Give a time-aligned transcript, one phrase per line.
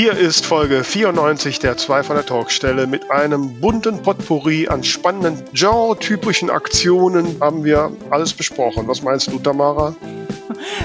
[0.00, 2.86] Hier ist Folge 94 der Zwei von der Talkstelle.
[2.86, 8.88] Mit einem bunten Potpourri an spannenden genre-typischen Aktionen haben wir alles besprochen.
[8.88, 9.94] Was meinst du, Tamara?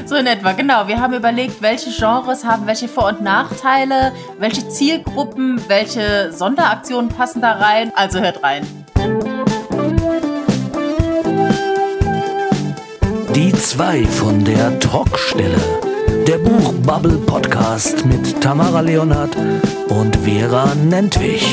[0.05, 0.89] So in etwa, genau.
[0.89, 7.41] Wir haben überlegt, welche Genres haben welche Vor- und Nachteile, welche Zielgruppen, welche Sonderaktionen passen
[7.41, 7.93] da rein.
[7.95, 8.67] Also hört rein.
[13.33, 15.84] Die zwei von der Talkstelle.
[16.27, 19.35] Der Buchbubble Podcast mit Tamara Leonhardt
[19.89, 21.45] und Vera Nentwich.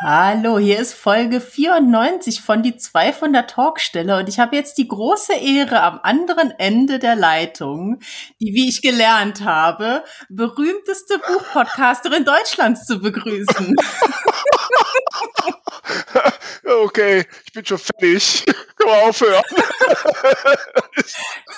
[0.00, 4.78] Hallo, hier ist Folge 94 von die zwei von der Talkstelle und ich habe jetzt
[4.78, 7.98] die große Ehre am anderen Ende der Leitung,
[8.40, 13.74] die, wie ich gelernt habe, berühmteste Buchpodcasterin Deutschlands zu begrüßen.
[16.84, 18.44] okay, ich bin schon fertig.
[18.76, 19.42] Komm mal aufhören.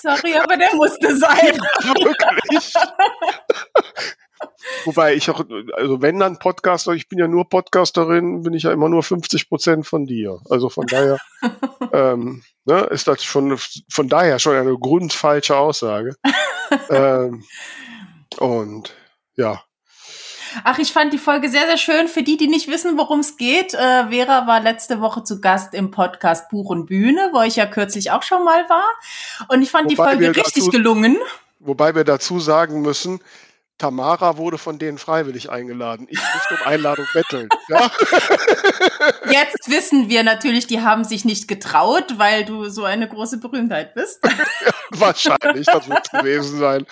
[0.03, 1.59] Sorry, aber der musste sein.
[1.83, 2.73] Wirklich.
[4.85, 8.73] Wobei ich auch, also wenn dann Podcaster, ich bin ja nur Podcasterin, bin ich ja
[8.73, 10.41] immer nur 50 Prozent von dir.
[10.49, 11.19] Also von daher
[11.93, 13.59] ähm, ne, ist das schon
[13.89, 16.17] von daher schon eine grundfalsche Aussage.
[16.91, 17.45] ähm,
[18.39, 18.95] und
[19.37, 19.63] ja.
[20.63, 22.09] Ach, ich fand die Folge sehr, sehr schön.
[22.09, 25.75] Für die, die nicht wissen, worum es geht, äh, Vera war letzte Woche zu Gast
[25.75, 28.85] im Podcast Buch und Bühne, wo ich ja kürzlich auch schon mal war.
[29.49, 31.17] Und ich fand Wobei die Folge richtig dazu, gelungen.
[31.59, 33.21] Wobei wir dazu sagen müssen,
[33.79, 36.07] Tamara wurde von denen freiwillig eingeladen.
[36.09, 37.49] Ich musste um Einladung betteln.
[37.69, 37.91] Ja?
[39.31, 43.95] Jetzt wissen wir natürlich, die haben sich nicht getraut, weil du so eine große Berühmtheit
[43.95, 44.21] bist.
[44.65, 46.87] Ja, wahrscheinlich, das wird gewesen sein.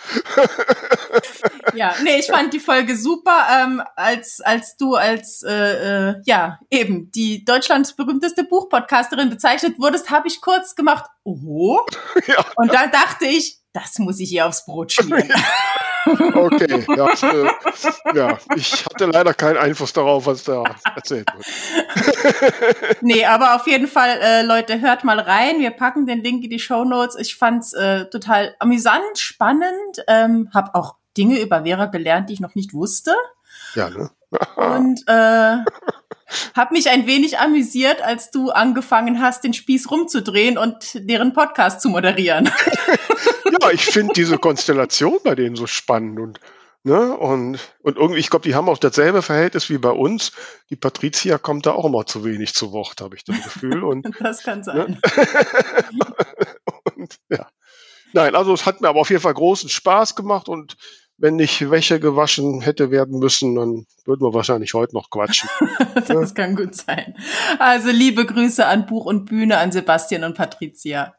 [1.75, 3.47] ja, nee, ich fand die Folge super.
[3.50, 10.10] Ähm, als, als du als, äh, äh, ja, eben die Deutschlands berühmteste Buchpodcasterin bezeichnet wurdest,
[10.10, 11.86] habe ich kurz gemacht, oho.
[12.27, 12.44] Ja.
[12.56, 15.33] Und dann dachte ich, das muss ich ihr aufs Brot schmieren.
[16.05, 21.47] Okay, ja, äh, ja, ich hatte leider keinen Einfluss darauf, was da erzählt wird.
[23.03, 25.60] nee, aber auf jeden Fall, äh, Leute, hört mal rein.
[25.60, 27.16] Wir packen den Link in die Show Notes.
[27.16, 30.04] Ich fand's äh, total amüsant, spannend.
[30.09, 33.15] Ähm, hab auch Dinge über Vera gelernt, die ich noch nicht wusste.
[33.75, 34.10] Ja, ne?
[34.56, 35.59] Und äh,
[36.54, 41.81] hab mich ein wenig amüsiert, als du angefangen hast, den Spieß rumzudrehen und deren Podcast
[41.81, 42.47] zu moderieren.
[43.60, 46.41] ja, ich finde diese Konstellation bei denen so spannend und
[46.84, 47.16] Ne?
[47.16, 50.32] Und, und irgendwie, ich glaube, die haben auch dasselbe Verhältnis wie bei uns.
[50.69, 53.84] Die Patricia kommt da auch immer zu wenig zu Wort, habe ich das Gefühl.
[53.84, 54.64] Und, das kann ne?
[54.64, 55.00] sein.
[55.03, 56.06] Ne?
[56.97, 57.47] und, ja.
[58.12, 60.76] Nein, also es hat mir aber auf jeden Fall großen Spaß gemacht und
[61.19, 65.49] wenn nicht Wäsche gewaschen hätte werden müssen, dann würden wir wahrscheinlich heute noch quatschen.
[65.95, 66.25] das ja?
[66.34, 67.17] kann gut sein.
[67.59, 71.15] Also liebe Grüße an Buch und Bühne, an Sebastian und Patricia.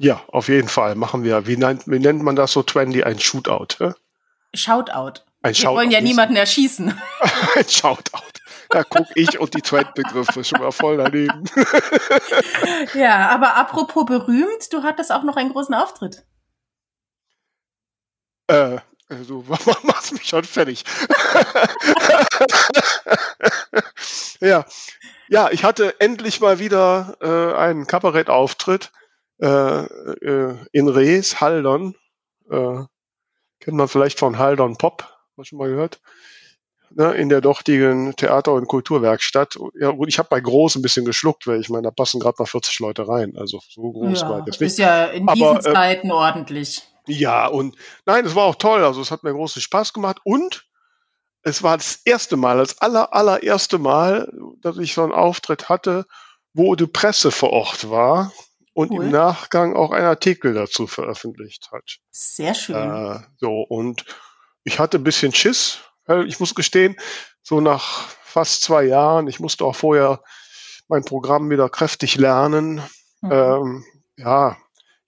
[0.00, 1.46] Ja, auf jeden Fall machen wir.
[1.46, 3.02] Wie nennt, wie nennt man das so trendy?
[3.02, 3.78] Ein Shootout.
[3.78, 3.92] Hä?
[4.54, 5.22] Shoutout.
[5.42, 6.88] Ein wir wollen ja niemanden erschießen.
[7.56, 8.22] ein Shoutout.
[8.70, 11.44] Da gucke ich und die Trendbegriffe schon mal voll daneben.
[12.94, 16.26] ja, aber apropos berühmt, du hattest auch noch einen großen Auftritt.
[18.46, 18.78] Äh,
[19.26, 19.44] du
[19.84, 20.84] machst mich schon fertig.
[24.40, 24.64] ja.
[25.28, 28.90] ja, ich hatte endlich mal wieder äh, einen Kabarettauftritt
[29.40, 31.94] äh, äh, in Rees, Haldon.
[32.50, 32.84] Äh,
[33.60, 36.00] kennt man vielleicht von Haldon Pop, mal schon mal gehört.
[36.90, 39.58] Ne, in der dortigen Theater- und Kulturwerkstatt.
[39.78, 42.36] Ja, gut, ich habe bei Groß ein bisschen geschluckt, weil ich meine, da passen gerade
[42.38, 43.34] mal 40 Leute rein.
[43.36, 44.68] Also so groß ja, war das nicht.
[44.68, 46.82] Ist ja in diesen Aber, äh, Zeiten ordentlich.
[47.08, 47.76] Ja, und
[48.06, 48.84] nein, es war auch toll.
[48.84, 50.18] Also es hat mir großen Spaß gemacht.
[50.24, 50.66] Und
[51.42, 56.06] es war das erste Mal, das aller, allererste Mal, dass ich so einen Auftritt hatte,
[56.52, 58.32] wo die Presse vor Ort war
[58.74, 59.04] und cool.
[59.04, 61.98] im Nachgang auch einen Artikel dazu veröffentlicht hat.
[62.10, 62.76] Sehr schön.
[62.76, 64.04] Äh, so, und
[64.64, 66.96] ich hatte ein bisschen Schiss, weil ich muss gestehen,
[67.42, 70.22] so nach fast zwei Jahren, ich musste auch vorher
[70.88, 72.82] mein Programm wieder kräftig lernen.
[73.20, 73.32] Mhm.
[73.32, 73.84] Ähm,
[74.16, 74.56] ja,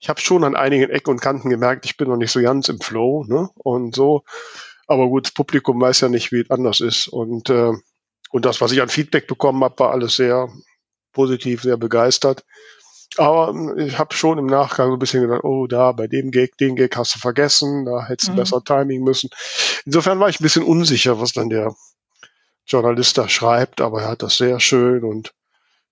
[0.01, 2.69] ich habe schon an einigen Ecken und Kanten gemerkt, ich bin noch nicht so ganz
[2.69, 3.49] im Flow, ne?
[3.55, 4.23] Und so.
[4.87, 7.07] Aber gut, das Publikum weiß ja nicht, wie es anders ist.
[7.07, 7.71] Und, äh,
[8.31, 10.49] und das, was ich an Feedback bekommen habe, war alles sehr
[11.13, 12.43] positiv, sehr begeistert.
[13.17, 16.31] Aber ähm, ich habe schon im Nachgang so ein bisschen gedacht, oh, da bei dem
[16.31, 18.37] Gag, den Gag hast du vergessen, da hättest du mhm.
[18.37, 19.29] besser Timing müssen.
[19.85, 21.75] Insofern war ich ein bisschen unsicher, was dann der
[22.65, 25.31] Journalist da schreibt, aber er hat das sehr schön und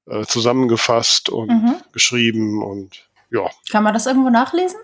[0.08, 1.76] äh, zusammengefasst und mhm.
[1.92, 3.50] geschrieben und ja.
[3.72, 4.80] Kann man das irgendwo nachlesen?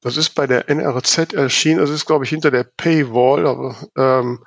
[0.00, 1.80] Das ist bei der NRZ erschienen.
[1.80, 4.44] Das ist, glaube ich, hinter der Paywall, aber ähm,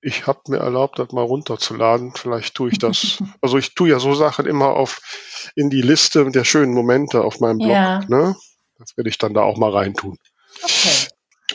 [0.00, 2.12] ich habe mir erlaubt, das mal runterzuladen.
[2.14, 3.22] Vielleicht tue ich das.
[3.40, 5.00] also ich tue ja so Sachen immer auf
[5.54, 7.70] in die Liste der schönen Momente auf meinem Blog.
[7.70, 8.00] Ja.
[8.08, 8.36] Ne?
[8.78, 10.18] Das werde ich dann da auch mal reintun.
[10.62, 11.08] Okay.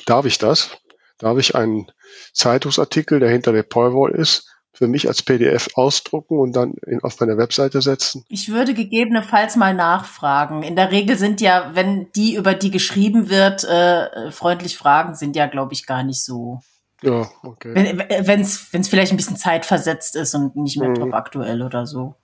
[0.06, 0.72] Darf ich das?
[1.18, 1.92] Darf ich einen
[2.34, 7.20] Zeitungsartikel, der hinter der Paywall ist, für mich als PDF ausdrucken und dann in, auf
[7.20, 8.24] meine Webseite setzen?
[8.30, 10.62] Ich würde gegebenenfalls mal nachfragen.
[10.64, 15.36] In der Regel sind ja, wenn die, über die geschrieben wird, äh, freundlich fragen, sind
[15.36, 16.62] ja, glaube ich, gar nicht so.
[17.02, 17.74] Ja, okay.
[17.74, 20.96] Wenn es wenn's vielleicht ein bisschen zeitversetzt ist und nicht mehr Mhm.
[20.96, 22.16] top aktuell oder so.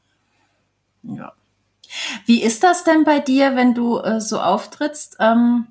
[1.03, 1.33] Ja.
[2.25, 5.17] Wie ist das denn bei dir, wenn du äh, so auftrittst?
[5.19, 5.67] Ähm,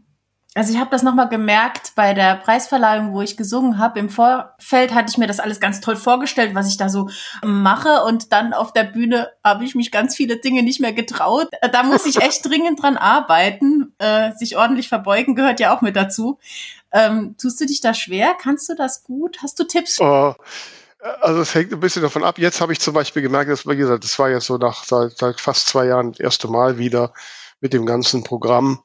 [0.54, 3.98] also ich habe das nochmal gemerkt bei der Preisverleihung, wo ich gesungen habe.
[3.98, 7.08] Im Vorfeld hatte ich mir das alles ganz toll vorgestellt, was ich da so
[7.42, 8.04] mache.
[8.04, 11.48] Und dann auf der Bühne habe ich mich ganz viele Dinge nicht mehr getraut.
[11.72, 13.94] Da muss ich echt dringend dran arbeiten.
[13.98, 16.38] Äh, sich ordentlich verbeugen gehört ja auch mit dazu.
[16.92, 18.34] Ähm, tust du dich da schwer?
[18.38, 19.38] Kannst du das gut?
[19.42, 20.00] Hast du Tipps?
[20.00, 20.34] Äh,
[21.22, 22.38] also es hängt ein bisschen davon ab.
[22.38, 25.16] Jetzt habe ich zum Beispiel gemerkt, dass, wie gesagt, das war jetzt so nach seit,
[25.16, 27.14] seit fast zwei Jahren das erste Mal wieder
[27.60, 28.82] mit dem ganzen Programm.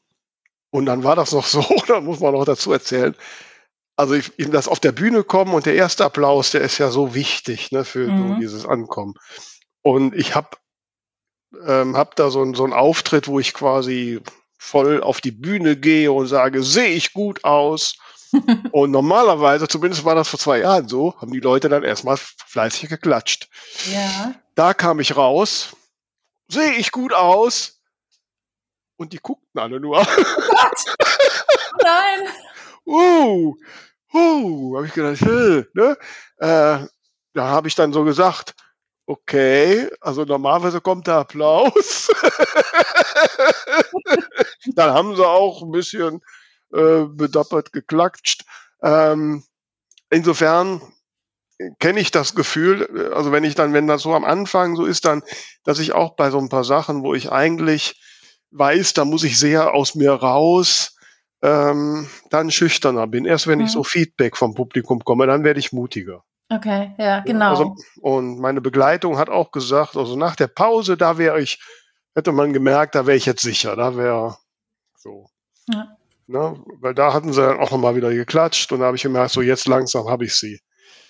[0.78, 3.16] Und dann war das noch so, da muss man noch dazu erzählen.
[3.96, 7.16] Also ich, das auf der Bühne kommen und der erste Applaus, der ist ja so
[7.16, 8.40] wichtig ne, für so Mhm.
[8.40, 9.16] dieses Ankommen.
[9.82, 10.50] Und ich habe
[11.66, 14.20] ähm, hab da so, ein- so einen Auftritt, wo ich quasi
[14.60, 17.96] voll auf die Bühne gehe und sage, sehe ich gut aus.
[18.74, 22.90] Und normalerweise, zumindest war das vor zwei Jahren so, haben die Leute dann erstmal fleißig
[22.90, 23.48] geklatscht.
[23.92, 24.36] Ja.
[24.54, 25.76] Da kam ich raus,
[26.50, 27.77] sehe ich gut aus.
[28.98, 29.98] Und die guckten alle nur.
[31.84, 32.28] Nein.
[32.86, 33.56] uh,
[34.14, 35.98] uh, habe ich gedacht, äh, ne?
[36.38, 36.88] Äh,
[37.34, 38.56] da habe ich dann so gesagt,
[39.06, 42.08] okay, also normalerweise kommt der Applaus.
[44.76, 46.22] dann haben sie auch ein bisschen
[46.74, 48.44] äh, bedappert geklatscht.
[48.82, 49.44] Ähm,
[50.10, 50.82] insofern
[51.80, 54.86] kenne ich das Gefühl, äh, also wenn ich dann, wenn das so am Anfang so
[54.86, 55.24] ist, dann,
[55.64, 58.02] dass ich auch bei so ein paar Sachen, wo ich eigentlich
[58.52, 60.96] weiß, da muss ich sehr aus mir raus,
[61.42, 63.26] ähm, dann schüchterner bin.
[63.26, 63.74] Erst wenn ich Mhm.
[63.74, 66.24] so Feedback vom Publikum komme, dann werde ich mutiger.
[66.50, 67.50] Okay, ja, genau.
[67.50, 71.60] Also, und meine Begleitung hat auch gesagt, also nach der Pause, da wäre ich,
[72.16, 74.38] hätte man gemerkt, da wäre ich jetzt sicher, da wäre
[74.96, 75.28] so.
[75.70, 75.90] Ja.
[76.28, 76.58] Ne?
[76.80, 79.42] Weil da hatten sie dann auch nochmal wieder geklatscht und da habe ich gemerkt, so
[79.42, 80.60] jetzt langsam habe ich sie.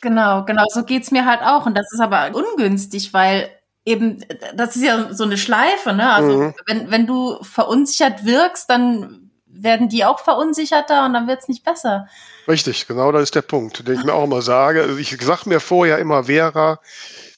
[0.02, 1.66] Genau, genau, so geht's mir halt auch.
[1.66, 3.50] Und das ist aber ungünstig, weil
[3.88, 4.24] eben,
[4.56, 6.12] das ist ja so eine Schleife, ne?
[6.14, 6.54] Also Mhm.
[6.66, 12.08] wenn, wenn du verunsichert wirkst, dann werden die auch verunsicherter und dann wird's nicht besser.
[12.48, 14.82] Richtig, genau das ist der Punkt, den ich mir auch immer sage.
[14.84, 16.80] Also Ich sag mir vorher immer, Vera,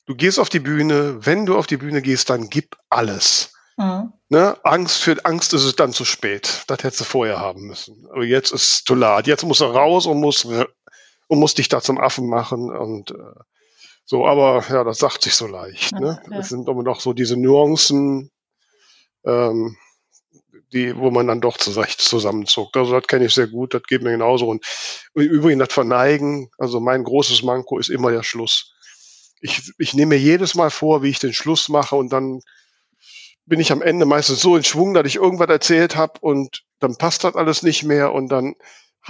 [0.05, 3.53] du gehst auf die Bühne, wenn du auf die Bühne gehst, dann gib alles.
[3.77, 4.11] Mhm.
[4.29, 4.57] Ne?
[4.63, 6.63] Angst für Angst ist es dann zu spät.
[6.67, 8.07] Das hättest du vorher haben müssen.
[8.11, 9.25] Aber jetzt ist es zu lad.
[9.27, 13.15] Jetzt musst du raus und musst, und musst dich da zum Affen machen und äh,
[14.09, 15.91] so, aber ja, das sagt sich so leicht.
[15.91, 16.21] Ja, Ne?
[16.31, 16.39] ja.
[16.39, 18.31] Es sind aber noch so diese Nuancen,
[19.23, 19.77] ähm,
[20.73, 22.75] die, wo man dann doch zusammenzuckt.
[22.75, 24.47] Also das kenne ich sehr gut, das geht mir genauso.
[24.49, 24.65] Und
[25.13, 28.73] übrigens das Verneigen, also mein großes Manko ist immer der Schluss.
[29.41, 32.41] Ich, ich nehme mir jedes Mal vor, wie ich den Schluss mache und dann
[33.45, 36.95] bin ich am Ende meistens so in Schwung, dass ich irgendwas erzählt habe und dann
[36.97, 38.55] passt das alles nicht mehr und dann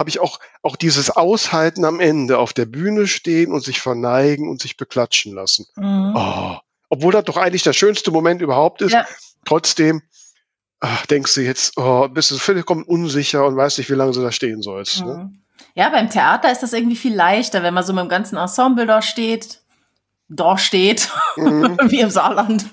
[0.00, 4.48] habe ich auch, auch dieses Aushalten am Ende auf der Bühne stehen und sich verneigen
[4.48, 5.66] und sich beklatschen lassen.
[5.76, 6.14] Mhm.
[6.16, 6.56] Oh,
[6.88, 8.92] obwohl das doch eigentlich der schönste Moment überhaupt ist.
[8.92, 9.06] Ja.
[9.44, 10.02] Trotzdem
[10.80, 14.22] ach, denkst du jetzt, oh, bist du vollkommen unsicher und weißt nicht, wie lange du
[14.22, 15.04] da stehen sollst.
[15.04, 15.14] Ne?
[15.30, 15.42] Mhm.
[15.74, 18.86] Ja, beim Theater ist das irgendwie viel leichter, wenn man so mit dem ganzen Ensemble
[18.86, 19.60] da steht.
[20.28, 21.76] Da steht, Mhm.
[21.88, 22.64] wie im Saarland.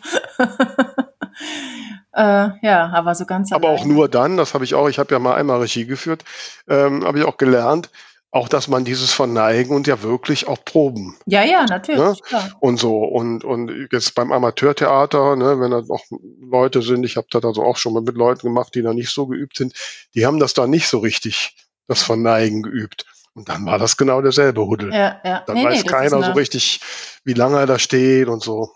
[2.13, 3.93] Äh, ja, aber so ganz Aber auch alleine.
[3.93, 6.23] nur dann, das habe ich auch, ich habe ja mal einmal Regie geführt,
[6.67, 7.89] ähm, habe ich auch gelernt,
[8.31, 11.99] auch dass man dieses Verneigen und ja wirklich auch proben Ja, ja, natürlich.
[11.99, 12.15] Ne?
[12.21, 12.49] Klar.
[12.59, 13.03] und so.
[13.03, 16.03] Und, und jetzt beim Amateurtheater, ne, wenn da noch
[16.41, 19.11] Leute sind, ich habe das also auch schon mal mit Leuten gemacht, die da nicht
[19.11, 19.73] so geübt sind,
[20.13, 21.55] die haben das da nicht so richtig,
[21.87, 23.05] das Verneigen geübt.
[23.33, 24.91] Und dann war das genau derselbe Huddel.
[24.91, 25.43] Ja, ja.
[25.45, 26.81] Dann Nee, nee, weiß ist keiner so richtig,
[27.23, 28.71] wie lange er da steht und so.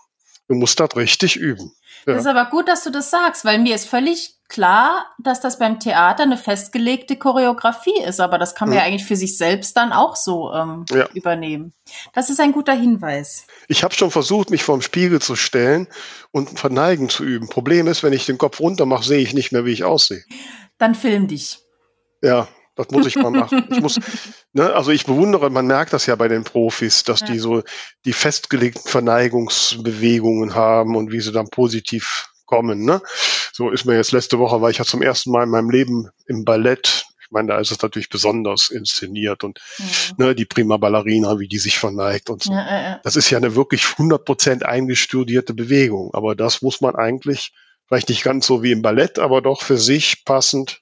[0.48, 1.72] Du musst das richtig üben.
[2.06, 2.14] Ja.
[2.14, 5.58] Das ist aber gut, dass du das sagst, weil mir ist völlig klar, dass das
[5.58, 8.80] beim Theater eine festgelegte Choreografie ist, aber das kann man Mhm.
[8.82, 11.08] ja eigentlich für sich selbst dann auch so ähm, Ja.
[11.14, 11.72] übernehmen.
[12.12, 13.46] Das ist ein guter Hinweis.
[13.68, 15.88] Ich habe schon versucht, mich vorm Spiegel zu stellen
[16.32, 17.48] und Verneigen zu üben.
[17.48, 20.22] Problem ist, wenn ich den Kopf runter mache, sehe ich nicht mehr, wie ich aussehe.
[20.78, 21.60] Dann film dich.
[22.22, 23.64] Ja, das muss ich mal machen.
[23.70, 23.98] Ich muss,
[24.52, 27.26] ne, also ich bewundere, man merkt das ja bei den Profis, dass Ja.
[27.26, 27.62] die so
[28.04, 32.84] die festgelegten Verneigungsbewegungen haben und wie sie dann positiv kommen.
[32.84, 33.00] Ne?
[33.52, 36.08] So ist mir jetzt letzte Woche, war ich ja zum ersten Mal in meinem Leben
[36.26, 37.04] im Ballett.
[37.22, 39.84] Ich meine, da ist es natürlich besonders inszeniert und Mhm.
[40.18, 42.52] ne, die Prima Ballerina, wie die sich verneigt und so.
[42.52, 43.00] Ja, ja, ja.
[43.04, 46.12] Das ist ja eine wirklich 100% eingestudierte Bewegung.
[46.12, 47.52] Aber das muss man eigentlich,
[47.86, 50.80] vielleicht nicht ganz so wie im Ballett, aber doch für sich passend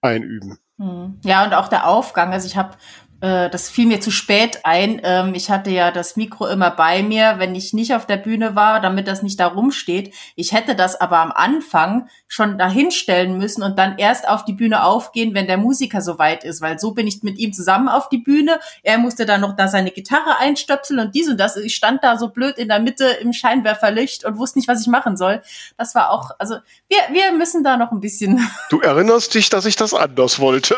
[0.00, 0.58] einüben.
[0.80, 1.18] Hm.
[1.24, 2.32] Ja, und auch der Aufgang.
[2.32, 2.76] Also ich habe
[3.20, 5.00] äh, das fiel mir zu spät ein.
[5.04, 8.56] Ähm, ich hatte ja das Mikro immer bei mir, wenn ich nicht auf der Bühne
[8.56, 10.14] war, damit das nicht da rumsteht.
[10.36, 14.84] Ich hätte das aber am Anfang schon dahinstellen müssen und dann erst auf die Bühne
[14.84, 18.18] aufgehen, wenn der Musiker soweit ist, weil so bin ich mit ihm zusammen auf die
[18.18, 18.60] Bühne.
[18.82, 21.56] Er musste dann noch da seine Gitarre einstöpseln und dies und das.
[21.56, 24.86] Ich stand da so blöd in der Mitte im Scheinwerferlicht und wusste nicht, was ich
[24.86, 25.42] machen soll.
[25.76, 26.56] Das war auch, also
[26.88, 28.48] wir, wir müssen da noch ein bisschen.
[28.70, 30.76] Du erinnerst dich, dass ich das anders wollte.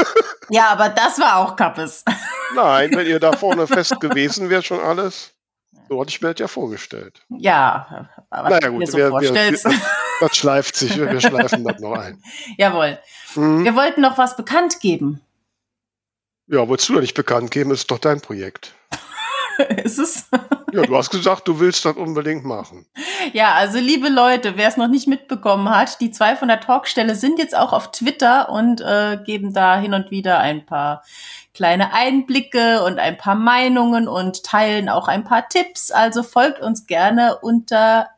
[0.50, 2.04] ja, aber das war auch Kappe es.
[2.54, 5.32] Nein, wenn ihr da vorne fest gewesen wärt, schon alles.
[5.88, 7.22] So hatte ich mir das ja vorgestellt.
[7.28, 9.64] Ja, aber naja, gut, so wir, vorstellst.
[9.64, 9.74] Wir,
[10.20, 12.22] das schleift sich, wir schleifen das noch ein.
[12.56, 12.98] Jawohl.
[13.34, 13.64] Mhm.
[13.64, 15.20] Wir wollten noch was bekannt geben.
[16.46, 18.74] Ja, wolltest du ja nicht bekannt geben, ist doch dein Projekt.
[19.84, 20.28] ist es?
[20.72, 22.86] ja, du hast gesagt, du willst das unbedingt machen.
[23.32, 27.14] Ja, also liebe Leute, wer es noch nicht mitbekommen hat, die zwei von der Talkstelle
[27.14, 31.04] sind jetzt auch auf Twitter und äh, geben da hin und wieder ein paar
[31.54, 35.90] kleine Einblicke und ein paar Meinungen und teilen auch ein paar Tipps.
[35.90, 38.08] Also folgt uns gerne unter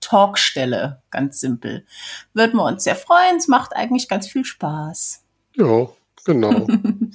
[0.00, 1.86] Talkstelle, ganz simpel.
[2.34, 3.36] Würden wir uns sehr freuen.
[3.36, 5.22] Es macht eigentlich ganz viel Spaß.
[5.54, 5.88] Ja,
[6.24, 6.66] genau.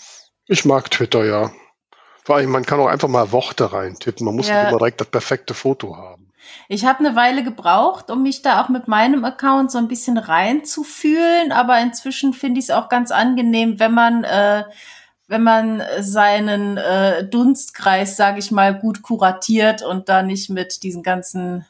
[0.47, 1.51] ich mag Twitter ja.
[2.23, 4.25] Vor allem, man kann auch einfach mal Worte reintippen.
[4.25, 4.61] Man muss ja.
[4.61, 6.31] nicht immer direkt das perfekte Foto haben.
[6.67, 10.17] Ich habe eine Weile gebraucht, um mich da auch mit meinem Account so ein bisschen
[10.17, 14.63] reinzufühlen, aber inzwischen finde ich es auch ganz angenehm, wenn man äh,
[15.27, 21.03] wenn man seinen äh, Dunstkreis, sage ich mal, gut kuratiert und da nicht mit diesen
[21.03, 21.65] ganzen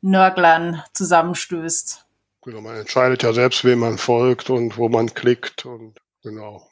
[0.00, 2.04] Nörglern zusammenstößt.
[2.42, 6.68] Genau, man entscheidet ja selbst, wem man folgt und wo man klickt und genau.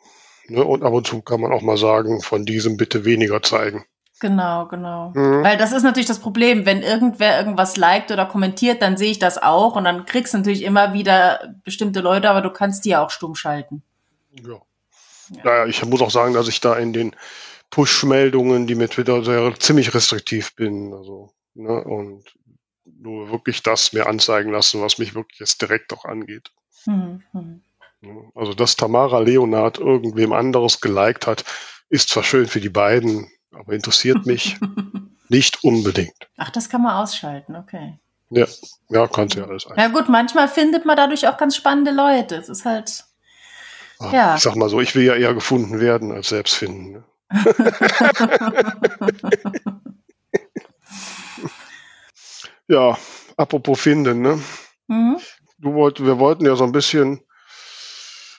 [0.48, 0.64] Ne?
[0.64, 3.84] Und ab und zu kann man auch mal sagen, von diesem bitte weniger zeigen.
[4.20, 5.10] Genau, genau.
[5.14, 5.42] Mhm.
[5.42, 9.18] Weil das ist natürlich das Problem, wenn irgendwer irgendwas liked oder kommentiert, dann sehe ich
[9.18, 12.90] das auch und dann kriegst du natürlich immer wieder bestimmte Leute, aber du kannst die
[12.90, 13.82] ja auch stumm schalten.
[14.32, 14.60] Ja.
[15.30, 15.44] Ja.
[15.44, 17.14] Naja, ich muss auch sagen, dass ich da in den
[17.70, 20.92] Push-Meldungen, die mit Twitter sehr ziemlich restriktiv bin.
[20.92, 22.24] Also, ne, und
[22.84, 26.50] nur wirklich das mir anzeigen lassen, was mich wirklich jetzt direkt auch angeht.
[26.86, 27.22] Mhm.
[28.34, 31.44] Also, dass Tamara Leonard irgendwem anderes geliked hat,
[31.88, 34.56] ist zwar schön für die beiden, aber interessiert mich
[35.28, 36.14] nicht unbedingt.
[36.36, 37.98] Ach, das kann man ausschalten, okay.
[38.30, 38.46] Ja,
[38.88, 39.66] ja, kannst ja alles.
[39.76, 42.36] Ja gut, manchmal findet man dadurch auch ganz spannende Leute.
[42.36, 43.05] Es ist halt
[44.00, 44.36] ja.
[44.36, 46.92] Ich sag mal so, ich will ja eher gefunden werden als selbst finden.
[46.92, 47.04] Ne?
[52.68, 52.96] ja,
[53.36, 54.40] apropos finden, ne?
[54.88, 55.16] Mhm.
[55.58, 57.20] Du wollt, wir wollten ja so ein bisschen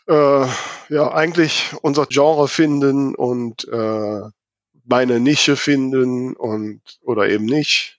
[0.08, 0.46] äh,
[0.90, 4.22] ja eigentlich unser Genre finden und äh,
[4.86, 7.97] meine Nische finden und oder eben nicht.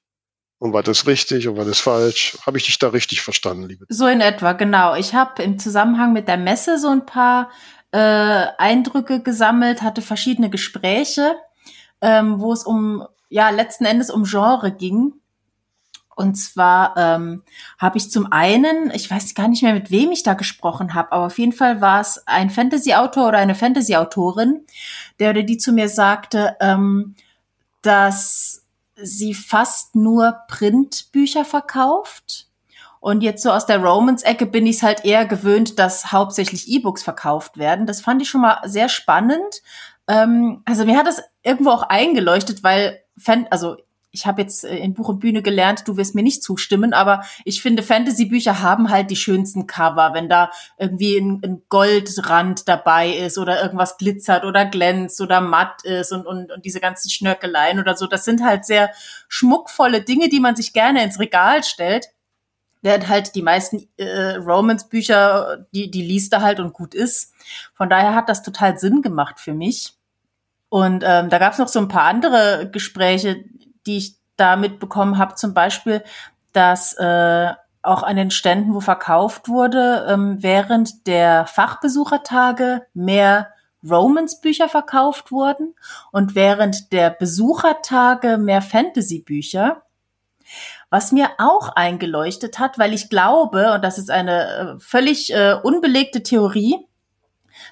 [0.58, 2.36] Und was ist richtig und was ist falsch?
[2.44, 3.86] Habe ich dich da richtig verstanden, liebe?
[3.88, 4.96] So in etwa, genau.
[4.96, 7.50] Ich habe im Zusammenhang mit der Messe so ein paar
[7.92, 11.36] äh, Eindrücke gesammelt, hatte verschiedene Gespräche,
[12.00, 15.12] ähm, wo es um, ja, letzten Endes um Genre ging.
[16.16, 17.44] Und zwar ähm,
[17.78, 21.12] habe ich zum einen, ich weiß gar nicht mehr, mit wem ich da gesprochen habe,
[21.12, 24.66] aber auf jeden Fall war es ein Fantasy-Autor oder eine Fantasy-Autorin,
[25.20, 27.14] der oder die zu mir sagte, ähm,
[27.82, 28.57] dass
[29.02, 32.48] sie fast nur Printbücher verkauft.
[33.00, 37.02] Und jetzt so aus der Romans-Ecke bin ich es halt eher gewöhnt, dass hauptsächlich E-Books
[37.02, 37.86] verkauft werden.
[37.86, 39.62] Das fand ich schon mal sehr spannend.
[40.08, 43.76] Ähm, also mir hat das irgendwo auch eingeleuchtet, weil Fan also
[44.10, 47.22] ich habe jetzt äh, in Buch und Bühne gelernt, du wirst mir nicht zustimmen, aber
[47.44, 53.10] ich finde, Fantasy-Bücher haben halt die schönsten Cover, wenn da irgendwie ein, ein, Goldrand dabei
[53.10, 57.78] ist oder irgendwas glitzert oder glänzt oder matt ist und, und, und diese ganzen Schnörkeleien
[57.78, 58.06] oder so.
[58.06, 58.90] Das sind halt sehr
[59.28, 62.08] schmuckvolle Dinge, die man sich gerne ins Regal stellt.
[62.82, 67.34] Der halt die meisten äh, Romance-Bücher, die, die liest er halt und gut ist.
[67.74, 69.94] Von daher hat das total Sinn gemacht für mich.
[70.68, 73.44] Und ähm, da gab es noch so ein paar andere Gespräche,
[73.88, 76.04] die ich da mitbekommen habe, zum Beispiel,
[76.52, 77.52] dass äh,
[77.82, 83.48] auch an den Ständen, wo verkauft wurde, ähm, während der Fachbesuchertage mehr
[83.88, 85.74] Romance-Bücher verkauft wurden
[86.12, 89.82] und während der Besuchertage mehr Fantasy-Bücher.
[90.90, 95.54] Was mir auch eingeleuchtet hat, weil ich glaube, und das ist eine äh, völlig äh,
[95.62, 96.87] unbelegte Theorie,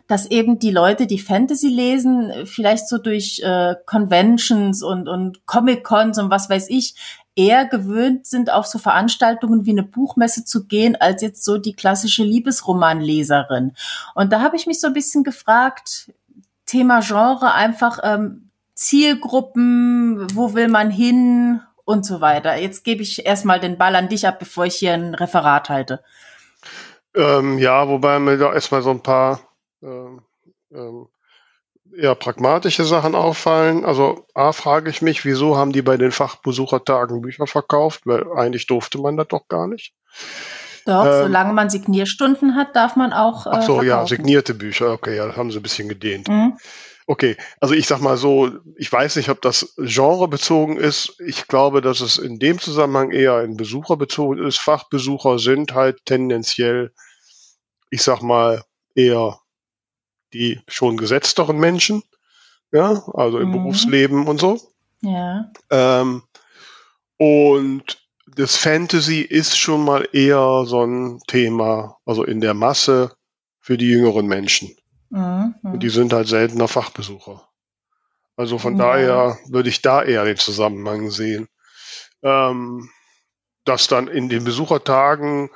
[0.07, 6.19] dass eben die Leute, die Fantasy lesen, vielleicht so durch äh, Conventions und, und Comic-Cons
[6.19, 6.95] und was weiß ich,
[7.37, 11.75] eher gewöhnt sind, auf so Veranstaltungen wie eine Buchmesse zu gehen, als jetzt so die
[11.75, 13.73] klassische Liebesromanleserin.
[14.15, 16.13] Und da habe ich mich so ein bisschen gefragt,
[16.65, 22.57] Thema Genre, einfach ähm, Zielgruppen, wo will man hin und so weiter.
[22.57, 26.03] Jetzt gebe ich erstmal den Ball an dich ab, bevor ich hier ein Referat halte.
[27.15, 29.41] Ähm, ja, wobei mir da erstmal so ein paar
[31.95, 33.85] eher pragmatische Sachen auffallen.
[33.85, 38.03] Also A frage ich mich, wieso haben die bei den Fachbesuchertagen Bücher verkauft?
[38.05, 39.95] Weil eigentlich durfte man das doch gar nicht.
[40.85, 43.47] Doch, ähm, solange man Signierstunden hat, darf man auch.
[43.47, 43.89] Äh, ach so, verkaufen.
[43.89, 44.93] ja, signierte Bücher.
[44.93, 46.29] Okay, ja, haben sie ein bisschen gedehnt.
[46.29, 46.57] Mhm.
[47.09, 51.15] Okay, also ich sag mal so, ich weiß nicht, ob das genrebezogen ist.
[51.25, 54.59] Ich glaube, dass es in dem Zusammenhang eher in Besucher bezogen ist.
[54.59, 56.93] Fachbesucher sind halt tendenziell,
[57.91, 58.65] ich sag mal,
[58.97, 59.39] eher
[60.37, 62.03] die schon gesetzteren Menschen,
[62.73, 63.53] ja, also im mhm.
[63.53, 64.61] Berufsleben und so.
[65.03, 65.51] Ja.
[65.71, 66.23] Ähm,
[67.19, 67.99] und
[68.37, 73.17] das Fantasy ist schon mal eher so ein Thema, also in der Masse
[73.61, 74.77] für die jüngeren Menschen.
[75.11, 75.55] Mhm.
[75.63, 77.49] Und die sind halt seltener Fachbesucher.
[78.37, 78.85] Also von ja.
[78.85, 81.49] daher würde ich da eher den Zusammenhang sehen.
[82.23, 82.91] Ähm,
[83.67, 85.51] dass dann in den Besuchertagen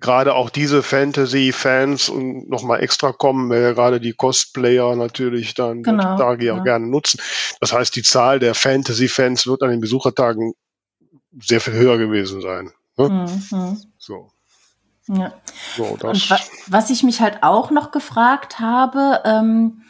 [0.00, 5.82] gerade auch diese Fantasy-Fans und nochmal extra kommen, weil ja gerade die Cosplayer natürlich dann
[5.82, 6.54] genau, Tage ja.
[6.54, 7.20] auch gerne nutzen.
[7.60, 10.54] Das heißt, die Zahl der Fantasy-Fans wird an den Besuchertagen
[11.40, 12.70] sehr viel höher gewesen sein.
[12.96, 13.28] Ne?
[13.50, 13.76] Mhm.
[13.98, 14.30] So.
[15.08, 15.32] Ja.
[15.76, 16.30] So, das.
[16.30, 19.82] Und was ich mich halt auch noch gefragt habe, ähm,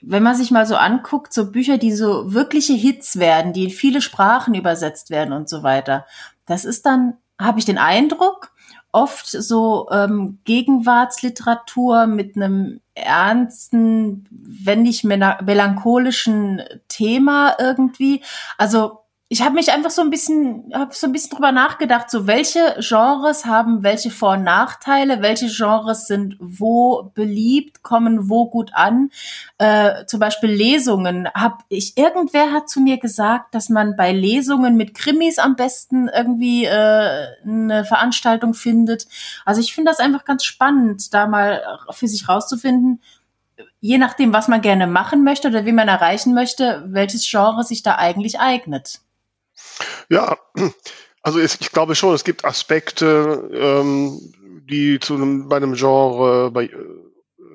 [0.00, 3.70] wenn man sich mal so anguckt, so Bücher, die so wirkliche Hits werden, die in
[3.70, 6.06] viele Sprachen übersetzt werden und so weiter,
[6.46, 8.52] das ist dann, habe ich den Eindruck,
[8.92, 18.22] oft so ähm, Gegenwartsliteratur mit einem ernsten, wenn nicht melancholischen Thema irgendwie.
[18.56, 19.00] Also
[19.30, 22.76] ich habe mich einfach so ein bisschen, habe so ein bisschen drüber nachgedacht, so welche
[22.78, 29.10] Genres haben welche Vor- und Nachteile, welche Genres sind wo beliebt, kommen wo gut an.
[29.58, 31.28] Äh, zum Beispiel Lesungen.
[31.34, 36.08] Hab ich irgendwer hat zu mir gesagt, dass man bei Lesungen mit Krimis am besten
[36.08, 39.06] irgendwie äh, eine Veranstaltung findet.
[39.44, 43.02] Also ich finde das einfach ganz spannend, da mal für sich rauszufinden,
[43.80, 47.82] je nachdem, was man gerne machen möchte oder wie man erreichen möchte, welches Genre sich
[47.82, 49.00] da eigentlich eignet.
[50.08, 50.38] Ja,
[51.22, 54.32] also es, ich glaube schon, es gibt Aspekte, ähm,
[54.68, 56.74] die zu einem, bei einem Genre bei, äh,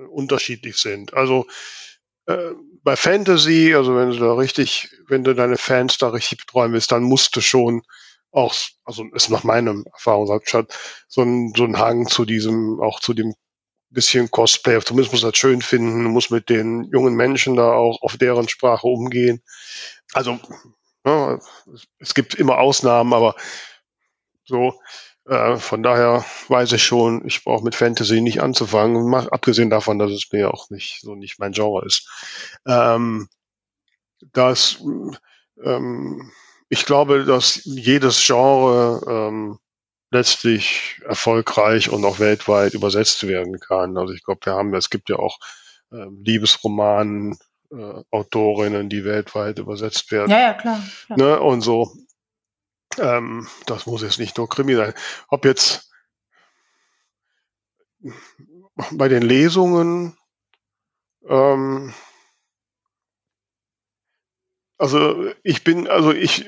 [0.09, 1.13] unterschiedlich sind.
[1.13, 1.47] Also
[2.27, 2.51] äh,
[2.83, 6.91] bei Fantasy, also wenn du da richtig, wenn du deine Fans da richtig betreuen willst,
[6.91, 7.81] dann musst du schon
[8.31, 13.13] auch, also ist nach meinem Erfahrungsschatz, so ein, so ein Hang zu diesem, auch zu
[13.13, 13.33] dem
[13.93, 18.17] bisschen Cosplay, zumindest muss das schön finden, muss mit den jungen Menschen da auch auf
[18.17, 19.43] deren Sprache umgehen.
[20.13, 20.39] Also
[21.05, 21.39] ja,
[21.99, 23.35] es gibt immer Ausnahmen, aber
[24.45, 24.73] so,
[25.25, 29.99] äh, von daher weiß ich schon, ich brauche mit Fantasy nicht anzufangen, mal, abgesehen davon,
[29.99, 32.09] dass es mir auch nicht so nicht mein Genre ist.
[32.67, 33.29] Ähm,
[34.31, 34.77] das,
[35.63, 36.31] ähm,
[36.69, 39.59] ich glaube, dass jedes Genre ähm,
[40.11, 43.97] letztlich erfolgreich und auch weltweit übersetzt werden kann.
[43.97, 45.39] Also ich glaube, wir haben, es gibt ja auch
[45.91, 47.37] ähm, Liebesromanen,
[47.73, 50.29] äh, Autorinnen, die weltweit übersetzt werden.
[50.29, 50.81] Ja, ja, klar.
[51.05, 51.17] klar.
[51.17, 51.39] Ne?
[51.39, 51.91] Und so.
[52.99, 54.93] Ähm, das muss jetzt nicht nur Krimi sein.
[55.27, 55.89] Ob jetzt
[58.91, 60.15] bei den Lesungen,
[61.27, 61.93] ähm,
[64.77, 66.45] also ich bin, also ich,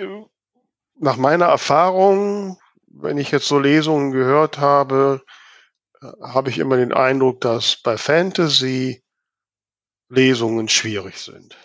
[0.99, 5.23] nach meiner Erfahrung, wenn ich jetzt so Lesungen gehört habe,
[6.01, 9.04] äh, habe ich immer den Eindruck, dass bei Fantasy
[10.09, 11.57] Lesungen schwierig sind.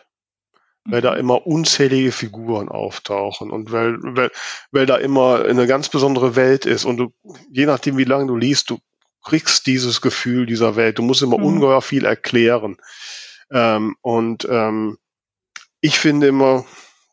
[0.85, 1.21] Weil da mhm.
[1.21, 4.31] immer unzählige Figuren auftauchen und weil, weil,
[4.71, 7.13] weil da immer eine ganz besondere Welt ist und du,
[7.51, 8.79] je nachdem wie lange du liest, du
[9.23, 10.99] kriegst dieses Gefühl dieser Welt.
[10.99, 11.45] Du musst immer mhm.
[11.45, 12.77] ungeheuer viel erklären.
[13.51, 14.99] Ähm, und ähm,
[15.81, 16.65] ich finde immer,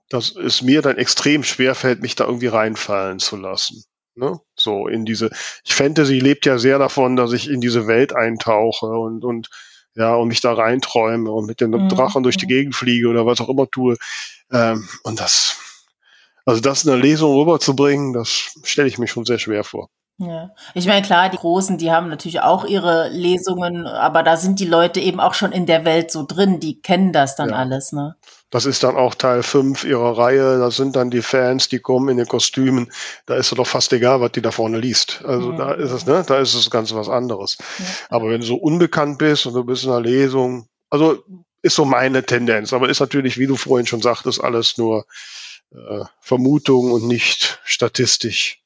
[0.09, 3.83] dass es mir dann extrem schwer fällt, mich da irgendwie reinfallen zu lassen.
[4.15, 4.39] Ne?
[4.55, 5.29] So in diese,
[5.63, 9.49] ich Fantasy lebt ja sehr davon, dass ich in diese Welt eintauche und, und
[9.97, 11.89] ja, und mich da reinträume und mit dem mhm.
[11.89, 12.49] Drachen durch die mhm.
[12.49, 13.97] Gegend fliege oder was auch immer tue.
[14.51, 15.57] Ähm, und das,
[16.45, 19.89] also das in der Lesung rüberzubringen, das stelle ich mir schon sehr schwer vor.
[20.19, 24.59] Ja, ich meine, klar, die Großen, die haben natürlich auch ihre Lesungen, aber da sind
[24.59, 27.55] die Leute eben auch schon in der Welt so drin, die kennen das dann ja.
[27.55, 28.15] alles, ne?
[28.49, 30.57] Das ist dann auch Teil 5 ihrer Reihe.
[30.59, 32.91] Das sind dann die Fans, die kommen in den Kostümen.
[33.25, 35.21] Da ist es doch fast egal, was die da vorne liest.
[35.25, 35.57] Also mhm.
[35.57, 36.23] da ist es, ne?
[36.25, 37.57] Da ist es ganz was anderes.
[37.77, 37.85] Ja.
[38.09, 41.23] Aber wenn du so unbekannt bist und du bist in einer Lesung, also
[41.61, 42.71] ist so meine Tendenz.
[42.71, 45.05] Aber ist natürlich, wie du vorhin schon sagtest, alles nur
[45.71, 48.61] äh, Vermutung und nicht statistisch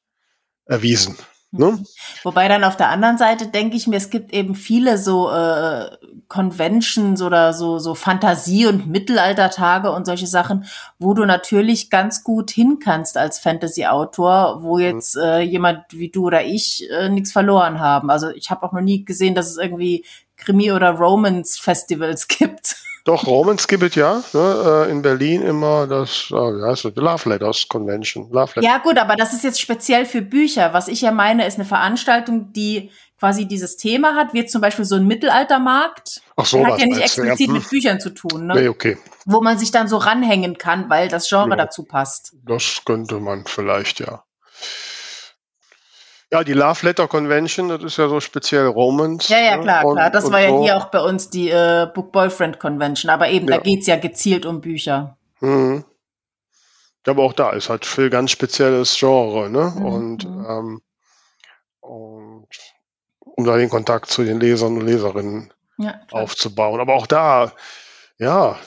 [0.65, 1.17] erwiesen.
[1.53, 1.83] Ne?
[2.23, 5.89] Wobei dann auf der anderen Seite denke ich mir, es gibt eben viele so äh,
[6.31, 10.63] Conventions oder so, so Fantasie- und Mittelaltertage und solche Sachen,
[10.97, 14.83] wo du natürlich ganz gut hin kannst als Fantasy-Autor, wo mhm.
[14.83, 18.09] jetzt äh, jemand wie du oder ich äh, nichts verloren haben.
[18.09, 20.05] Also ich habe auch noch nie gesehen, dass es irgendwie
[20.37, 22.77] Krimi- oder Romance-Festivals gibt.
[23.03, 24.23] Doch, Romans gibt es ja.
[24.31, 24.85] Ne?
[24.87, 28.29] Äh, in Berlin immer das, äh, wie heißt das, Love Letters Convention.
[28.31, 28.63] Love Letters.
[28.63, 30.71] Ja gut, aber das ist jetzt speziell für Bücher.
[30.71, 32.89] Was ich ja meine, ist eine Veranstaltung, die
[33.21, 36.23] quasi dieses Thema hat, wie zum Beispiel so ein Mittelaltermarkt.
[36.35, 37.53] Ach so, hat ja nicht explizit ja.
[37.53, 38.55] mit Büchern zu tun, ne?
[38.55, 38.97] Nee, okay.
[39.25, 42.33] Wo man sich dann so ranhängen kann, weil das Genre ja, dazu passt.
[42.43, 44.23] Das könnte man vielleicht, ja.
[46.31, 49.29] Ja, die Love Letter Convention, das ist ja so speziell Romans.
[49.29, 50.09] Ja, ja, klar, und, klar.
[50.09, 50.63] Das war ja so.
[50.63, 53.11] hier auch bei uns die äh, Book Boyfriend Convention.
[53.11, 53.57] Aber eben, ja.
[53.57, 55.19] da geht's ja gezielt um Bücher.
[55.41, 55.85] Mhm.
[57.05, 59.73] Aber auch da ist halt viel ganz spezielles Genre, ne?
[59.75, 59.85] Mhm.
[59.85, 60.45] Und, mhm.
[60.49, 60.81] ähm,
[61.81, 62.47] und
[63.41, 66.79] um da den Kontakt zu den Lesern und Leserinnen ja, aufzubauen.
[66.79, 67.51] Aber auch da,
[68.19, 68.59] ja,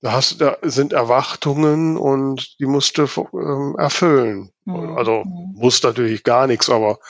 [0.00, 4.52] da, hast, da sind Erwartungen und die musst du ähm, erfüllen.
[4.64, 4.96] Mhm.
[4.96, 5.54] Also mhm.
[5.56, 7.00] muss natürlich gar nichts, aber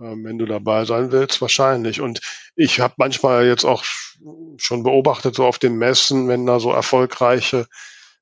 [0.00, 2.00] äh, wenn du dabei sein willst, wahrscheinlich.
[2.00, 2.20] Und
[2.56, 3.84] ich habe manchmal jetzt auch
[4.56, 7.66] schon beobachtet, so auf den Messen, wenn da so erfolgreiche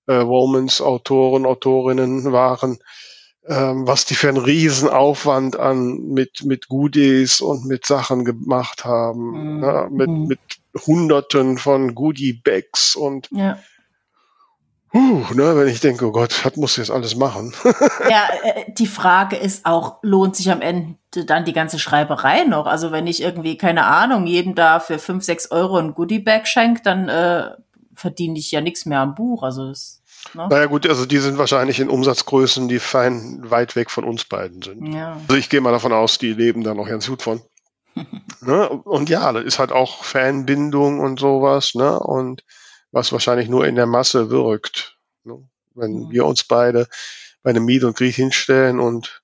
[0.08, 2.78] äh, Romans-Autoren, Autorinnen waren,
[3.48, 9.54] ähm, was die für einen Riesenaufwand an mit, mit Goodies und mit Sachen gemacht haben,
[9.54, 9.60] mhm.
[9.60, 9.88] ne?
[9.90, 10.26] mit, mhm.
[10.26, 10.40] mit
[10.86, 13.58] Hunderten von Goodie-Bags und ja.
[14.92, 17.54] Puh, ne, wenn ich denke, oh Gott, was muss ich jetzt alles machen?
[18.10, 22.66] ja, äh, die Frage ist auch, lohnt sich am Ende dann die ganze Schreiberei noch?
[22.66, 26.82] Also wenn ich irgendwie, keine Ahnung, jedem da für fünf, sechs Euro ein Goodie-Bag schenke,
[26.82, 27.52] dann äh,
[27.94, 29.42] verdiene ich ja nichts mehr am Buch.
[29.42, 30.01] Also das,
[30.34, 30.48] ne?
[30.48, 34.62] Naja gut, also die sind wahrscheinlich in Umsatzgrößen, die fein weit weg von uns beiden
[34.62, 34.94] sind.
[34.94, 35.20] Ja.
[35.28, 37.40] Also ich gehe mal davon aus, die leben da noch ganz gut von.
[38.40, 38.68] ne?
[38.68, 41.98] Und ja, das ist halt auch Fanbindung und sowas, ne?
[41.98, 42.42] Und
[42.92, 44.96] was wahrscheinlich nur in der Masse wirkt.
[45.24, 45.42] Ne?
[45.74, 46.10] Wenn mhm.
[46.10, 46.86] wir uns beide
[47.42, 49.22] bei einem Miet und Griech hinstellen und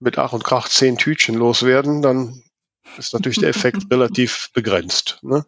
[0.00, 2.42] mit Ach und Krach zehn Tütchen loswerden, dann
[2.96, 5.18] ist natürlich der Effekt relativ begrenzt.
[5.22, 5.44] Ne?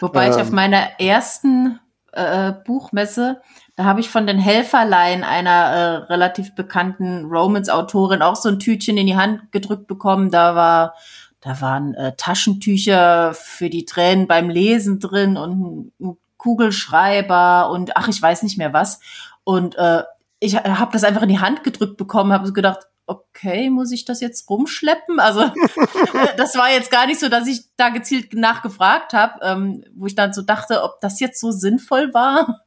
[0.00, 1.78] Wobei ähm, ich auf meiner ersten
[2.12, 3.42] äh, Buchmesse,
[3.76, 8.96] da habe ich von den Helferlein einer äh, relativ bekannten Romance-Autorin auch so ein Tütchen
[8.96, 10.30] in die Hand gedrückt bekommen.
[10.30, 10.94] Da war
[11.44, 18.08] da waren äh, Taschentücher für die Tränen beim Lesen drin und ein Kugelschreiber und ach,
[18.08, 19.00] ich weiß nicht mehr was.
[19.44, 20.04] Und äh,
[20.40, 24.22] ich habe das einfach in die Hand gedrückt bekommen, habe gedacht, okay, muss ich das
[24.22, 25.20] jetzt rumschleppen?
[25.20, 25.40] Also
[26.38, 30.14] das war jetzt gar nicht so, dass ich da gezielt nachgefragt habe, ähm, wo ich
[30.14, 32.60] dann so dachte, ob das jetzt so sinnvoll war.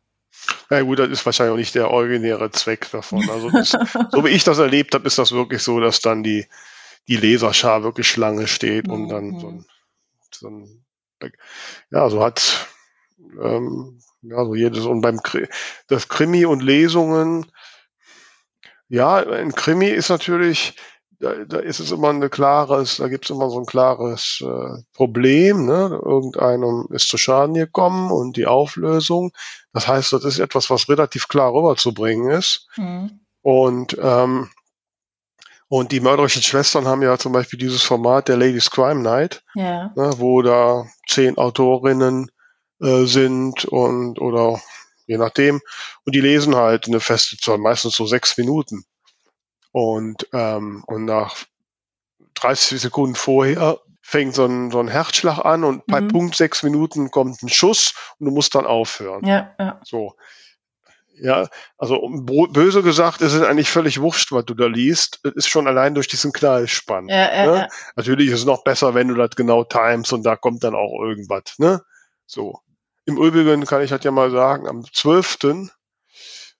[0.70, 3.30] Ja gut, das ist wahrscheinlich auch nicht der originäre Zweck davon.
[3.30, 3.72] Also das,
[4.12, 6.46] so wie ich das erlebt habe, ist das wirklich so, dass dann die,
[7.08, 9.66] die Leserschar wirklich Schlange steht und dann so ein,
[10.32, 10.84] so ein
[11.90, 12.68] ja, so hat
[13.42, 15.20] ähm, ja, so jedes und beim
[15.88, 17.52] das Krimi und Lesungen,
[18.90, 20.76] ja, ein Krimi ist natürlich,
[21.20, 24.84] da, da ist es immer ein klares, da gibt es immer so ein klares äh,
[24.94, 26.00] Problem, ne?
[26.04, 29.32] Irgendeinem ist zu Schaden gekommen und die Auflösung.
[29.74, 32.68] Das heißt, das ist etwas, was relativ klar rüberzubringen ist.
[32.78, 33.20] Mhm.
[33.42, 34.50] Und ähm,
[35.70, 39.92] und die mörderischen Schwestern haben ja zum Beispiel dieses Format der Ladies Crime Night, ja.
[39.96, 42.32] ne, wo da zehn Autorinnen
[42.80, 44.62] äh, sind und oder
[45.08, 45.62] je nachdem.
[46.06, 48.86] Und die lesen halt eine feste Zahl, meistens so sechs Minuten.
[49.72, 51.36] Und, ähm, und nach
[52.36, 56.08] 30 Sekunden vorher fängt so ein, so ein Herzschlag an und bei mhm.
[56.08, 59.26] Punkt sechs Minuten kommt ein Schuss und du musst dann aufhören.
[59.26, 59.82] Ja, ja.
[59.84, 60.16] So.
[61.20, 65.20] Ja, also böse gesagt, es ist eigentlich völlig wurscht, was du da liest.
[65.24, 67.10] Es ist schon allein durch diesen Knall spannend.
[67.10, 67.58] Ja, ja, ne?
[67.58, 67.68] ja.
[67.96, 71.02] Natürlich ist es noch besser, wenn du das genau timest und da kommt dann auch
[71.02, 71.56] irgendwas.
[71.58, 71.82] Ne?
[72.28, 72.62] So.
[73.06, 75.70] Im Übrigen kann ich halt ja mal sagen, am 12.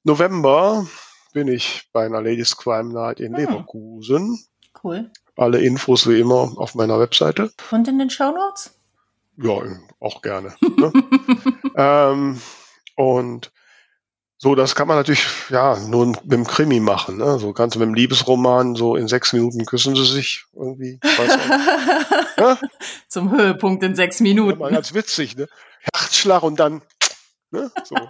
[0.04, 0.88] November
[1.34, 3.46] bin ich bei einer Ladies Crime Night in hm.
[3.46, 4.40] Leverkusen.
[4.84, 5.12] Cool.
[5.36, 7.52] Alle Infos wie immer auf meiner Webseite.
[7.72, 8.74] Und in den Show Notes?
[9.38, 9.60] Ja,
[10.00, 10.56] auch gerne.
[10.62, 10.92] ne?
[11.76, 12.42] ähm,
[12.96, 13.52] und
[14.40, 17.18] so, das kann man natürlich ja nur mit dem Krimi machen.
[17.18, 17.40] Ne?
[17.40, 21.00] So kannst du mit dem Liebesroman so in sechs Minuten küssen sie sich irgendwie.
[22.38, 22.60] ja?
[23.08, 24.62] Zum Höhepunkt in sechs Minuten.
[24.62, 25.48] Ja, ganz witzig, ne?
[25.92, 26.84] Herzschlag und dann,
[27.50, 27.72] ne?
[27.84, 27.96] So.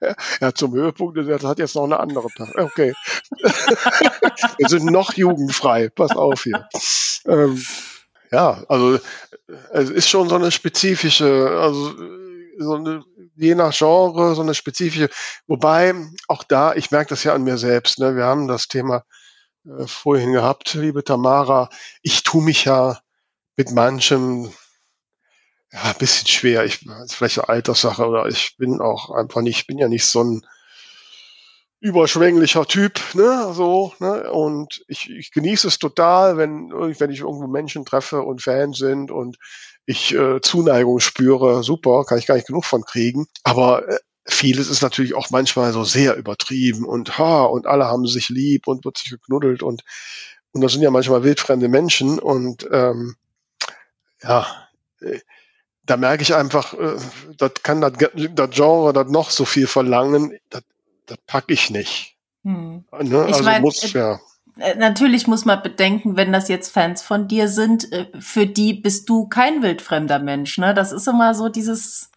[0.40, 2.56] ja, zum Höhepunkt, das hat jetzt noch eine andere Part.
[2.56, 2.94] Okay.
[4.58, 5.88] Wir sind noch jugendfrei.
[5.88, 6.68] Pass auf hier.
[7.26, 7.62] Ähm,
[8.32, 8.98] ja, also
[9.72, 11.94] es ist schon so eine spezifische, also
[12.58, 13.04] so eine,
[13.36, 15.08] je nach Genre, so eine spezifische,
[15.46, 15.94] wobei
[16.28, 19.04] auch da, ich merke das ja an mir selbst, ne, wir haben das Thema
[19.66, 21.68] äh, vorhin gehabt, liebe Tamara,
[22.02, 23.00] ich tue mich ja
[23.56, 24.52] mit manchem
[25.72, 26.64] ja, ein bisschen schwer.
[26.64, 30.24] Ich, vielleicht eine Alterssache oder ich bin auch einfach nicht, ich bin ja nicht so
[30.24, 30.46] ein
[31.80, 37.46] überschwänglicher Typ, ne, so, ne, und ich, ich genieße es total, wenn, wenn ich irgendwo
[37.46, 39.38] Menschen treffe und Fans sind und
[39.86, 44.68] ich äh, Zuneigung spüre, super, kann ich gar nicht genug von kriegen, aber äh, vieles
[44.68, 48.84] ist natürlich auch manchmal so sehr übertrieben und ha, und alle haben sich lieb und
[48.84, 49.82] wird sich geknuddelt und,
[50.52, 53.16] und das sind ja manchmal wildfremde Menschen und, ähm,
[54.22, 54.46] ja,
[55.00, 55.20] äh,
[55.84, 56.96] da merke ich einfach, äh,
[57.36, 57.92] das kann das,
[58.50, 60.62] Genre das noch so viel verlangen, das
[61.26, 62.16] packe ich nicht.
[62.44, 62.84] Hm.
[63.00, 63.26] Ne?
[63.28, 64.20] Ich also mein, muss, äh, ja.
[64.58, 68.74] Äh, natürlich muss man bedenken, wenn das jetzt Fans von dir sind, äh, für die
[68.74, 70.58] bist du kein wildfremder Mensch.
[70.58, 70.74] Ne?
[70.74, 72.10] Das ist immer so dieses,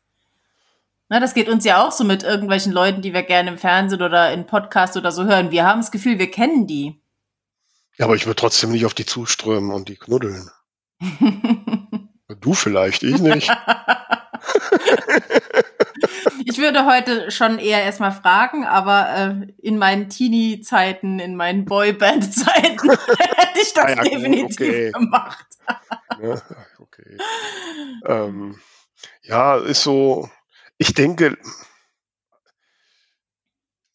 [1.10, 4.02] ne, das geht uns ja auch so mit irgendwelchen Leuten, die wir gerne im Fernsehen
[4.02, 5.52] oder in Podcast oder so hören.
[5.52, 7.00] Wir haben das Gefühl, wir kennen die.
[7.98, 10.50] Ja, aber ich würde trotzdem nicht auf die zuströmen und die knuddeln.
[12.44, 13.52] du vielleicht, ich nicht.
[16.46, 22.90] ich würde heute schon eher erstmal fragen, aber äh, in meinen Teenie-Zeiten, in meinen Boyband-Zeiten
[22.90, 24.92] hätte ich das ah ja, definitiv okay.
[24.92, 25.48] gemacht.
[26.22, 26.42] ja,
[26.80, 27.18] okay.
[28.06, 28.60] Ähm,
[29.24, 30.30] ja, ist so,
[30.78, 31.38] ich denke,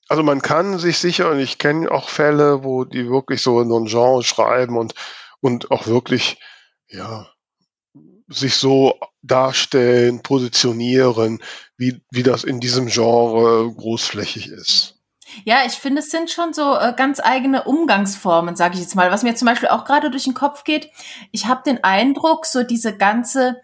[0.09, 3.69] also man kann sich sicher, und ich kenne auch Fälle, wo die wirklich so in
[3.69, 4.95] so ein Genre schreiben und,
[5.41, 6.41] und auch wirklich,
[6.89, 7.29] ja,
[8.29, 11.43] sich so darstellen, positionieren,
[11.77, 14.99] wie, wie das in diesem Genre großflächig ist.
[15.45, 19.11] Ja, ich finde, es sind schon so äh, ganz eigene Umgangsformen, sage ich jetzt mal.
[19.11, 20.91] Was mir zum Beispiel auch gerade durch den Kopf geht,
[21.33, 23.61] ich habe den Eindruck, so diese ganze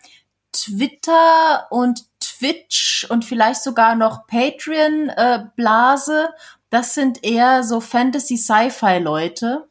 [0.52, 9.68] Twitter und Twitch und vielleicht sogar noch Patreon-Blase, äh, das sind eher so Fantasy-Sci-Fi-Leute.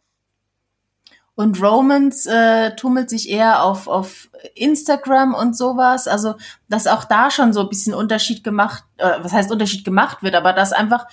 [1.35, 6.07] Und Romans äh, tummelt sich eher auf, auf Instagram und sowas.
[6.07, 6.35] Also,
[6.69, 10.35] dass auch da schon so ein bisschen Unterschied gemacht, äh, was heißt Unterschied gemacht wird,
[10.35, 11.07] aber dass einfach,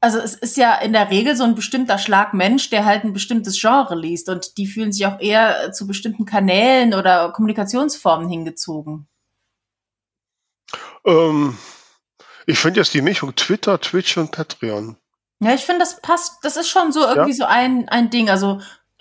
[0.00, 3.12] also es ist ja in der Regel so ein bestimmter Schlag Mensch, der halt ein
[3.12, 9.08] bestimmtes Genre liest und die fühlen sich auch eher zu bestimmten Kanälen oder Kommunikationsformen hingezogen.
[11.04, 11.58] Ähm,
[12.46, 14.96] ich finde jetzt die Mischung Twitter, Twitch und Patreon.
[15.40, 17.36] Ja, ich finde, das passt, das ist schon so irgendwie ja.
[17.36, 18.30] so ein, ein Ding.
[18.30, 18.60] Also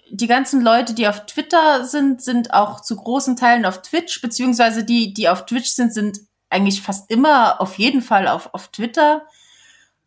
[0.10, 4.84] die ganzen Leute, die auf Twitter sind, sind auch zu großen Teilen auf Twitch, beziehungsweise
[4.84, 9.24] die, die auf Twitch sind, sind eigentlich fast immer auf jeden Fall auf, auf Twitter.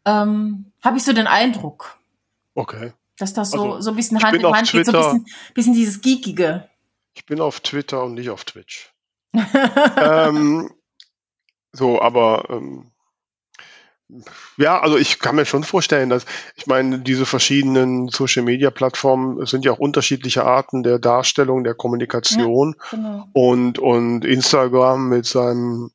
[0.04, 1.98] Ähm, Habe ich so den Eindruck.
[2.54, 2.92] Okay.
[3.18, 5.74] Dass das so, also, so ein bisschen Hand in Hand geht, so ein bisschen, bisschen
[5.74, 6.68] dieses Geekige.
[7.14, 8.92] Ich bin auf Twitter und nicht auf Twitch.
[9.96, 10.70] ähm,
[11.72, 12.90] so, aber ähm,
[14.56, 16.24] ja, also ich kann mir schon vorstellen, dass
[16.56, 21.74] ich meine, diese verschiedenen Social Media Plattformen sind ja auch unterschiedliche Arten der Darstellung, der
[21.74, 23.28] Kommunikation ja, genau.
[23.32, 25.90] und und Instagram mit seinem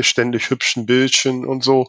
[0.00, 1.86] ständig hübschen Bildchen und so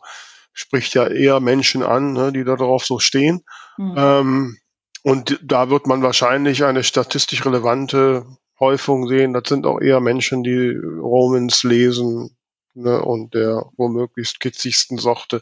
[0.54, 3.44] spricht ja eher Menschen an, ne, die da drauf so stehen.
[3.78, 3.96] Mhm.
[3.96, 4.58] Ähm,
[5.04, 8.26] und da wird man wahrscheinlich eine statistisch relevante
[8.60, 9.34] Häufung sehen.
[9.34, 12.37] Das sind auch eher Menschen, die Romans lesen,
[12.78, 15.42] ne, und der womöglich kitzigsten Sorte,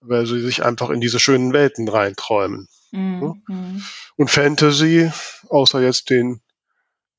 [0.00, 2.68] weil sie sich einfach in diese schönen Welten reinträumen.
[2.92, 3.42] Mhm.
[3.48, 3.82] Ne?
[4.16, 5.10] Und Fantasy,
[5.48, 6.40] außer jetzt den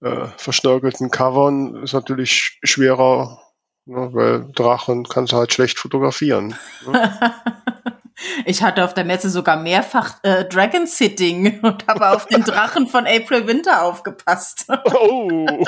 [0.01, 3.41] äh, verschnörkelten Covern, ist natürlich schwerer,
[3.85, 6.55] ne, weil Drachen kannst du halt schlecht fotografieren.
[6.85, 7.19] Ne?
[8.45, 12.88] Ich hatte auf der Messe sogar mehrfach äh, Dragon Sitting und habe auf den Drachen
[12.88, 14.67] von April Winter aufgepasst.
[14.69, 15.45] Oh.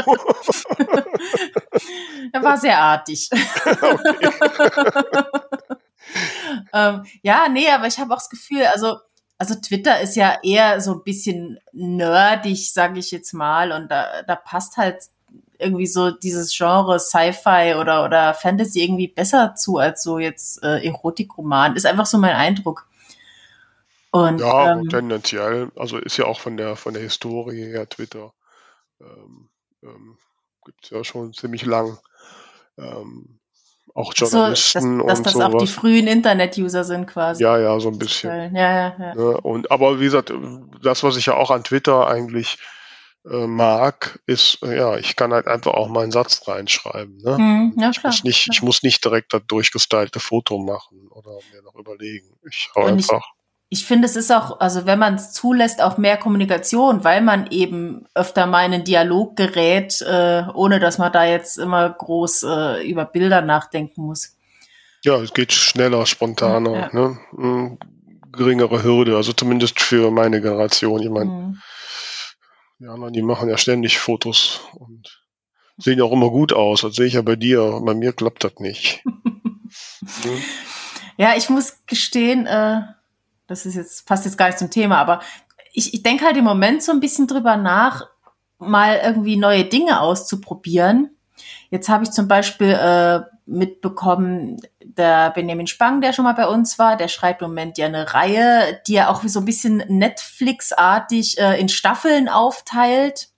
[2.34, 3.30] er war sehr artig.
[6.74, 8.98] ähm, ja, nee, aber ich habe auch das Gefühl, also,
[9.38, 14.24] also Twitter ist ja eher so ein bisschen nerdig, sage ich jetzt mal, und da,
[14.24, 15.04] da passt halt
[15.62, 20.86] irgendwie so dieses Genre Sci-Fi oder, oder Fantasy irgendwie besser zu als so jetzt äh,
[20.86, 21.76] Erotikroman.
[21.76, 22.88] Ist einfach so mein Eindruck.
[24.12, 28.34] Und, ja, ähm, tendenziell, also ist ja auch von der von der Historie her Twitter
[29.00, 29.50] ähm,
[29.84, 30.18] ähm,
[30.66, 31.98] gibt es ja schon ziemlich lang.
[32.78, 33.40] Ähm,
[33.94, 37.44] auch Journalisten so, dass, dass und das auch die frühen Internet-User sind quasi.
[37.44, 38.56] Ja, ja, so ein bisschen.
[38.56, 39.16] Ja, ja, ja.
[39.16, 40.32] Ne, und aber wie gesagt,
[40.82, 42.58] das, was ich ja auch an Twitter eigentlich
[43.30, 47.18] äh, mag, ist, äh, ja, ich kann halt einfach auch mal einen Satz reinschreiben.
[47.18, 47.38] Ne?
[47.38, 51.62] Hm, ja, ich, muss nicht, ich muss nicht direkt das durchgestylte Foto machen oder mir
[51.62, 52.36] noch überlegen.
[52.50, 53.22] Ich hau Und einfach.
[53.70, 57.22] Ich, ich finde, es ist auch, also wenn man es zulässt, auch mehr Kommunikation, weil
[57.22, 61.90] man eben öfter mal in einen Dialog gerät, äh, ohne dass man da jetzt immer
[61.90, 64.36] groß äh, über Bilder nachdenken muss.
[65.04, 66.90] Ja, es geht schneller, spontaner, ja.
[66.92, 67.20] ne?
[67.36, 67.78] Hm,
[68.32, 71.02] geringere Hürde, also zumindest für meine Generation.
[71.02, 71.62] Ich meine, mhm
[72.82, 75.22] die anderen, die machen ja ständig Fotos und
[75.78, 76.82] Sehen auch immer gut aus.
[76.82, 77.82] Das sehe ich ja bei dir.
[77.84, 79.04] Bei mir klappt das nicht.
[81.18, 82.82] Ja, ich muss gestehen, äh,
[83.46, 85.22] das ist jetzt, passt jetzt gar nicht zum Thema, aber
[85.72, 88.08] ich, ich denke halt im Moment so ein bisschen drüber nach,
[88.58, 91.16] mal irgendwie neue Dinge auszuprobieren.
[91.70, 96.80] Jetzt habe ich zum Beispiel äh, mitbekommen, der Benjamin Spang, der schon mal bei uns
[96.80, 101.38] war, der schreibt im Moment ja eine Reihe, die er auch so ein bisschen Netflix-artig
[101.38, 103.30] äh, in Staffeln aufteilt.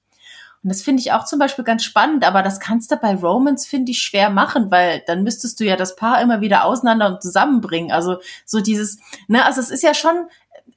[0.64, 3.66] Und das finde ich auch zum Beispiel ganz spannend, aber das kannst du bei Romans,
[3.66, 7.22] finde ich, schwer machen, weil dann müsstest du ja das Paar immer wieder auseinander und
[7.22, 7.92] zusammenbringen.
[7.92, 8.98] Also so dieses,
[9.28, 10.28] ne, also es ist ja schon,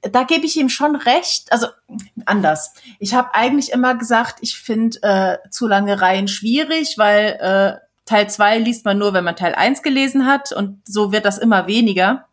[0.02, 1.52] da gebe ich ihm schon recht.
[1.52, 1.68] Also
[2.24, 2.72] anders.
[2.98, 8.30] Ich habe eigentlich immer gesagt, ich finde äh, zu lange Reihen schwierig, weil äh, Teil
[8.30, 11.66] zwei liest man nur, wenn man Teil eins gelesen hat und so wird das immer
[11.66, 12.26] weniger.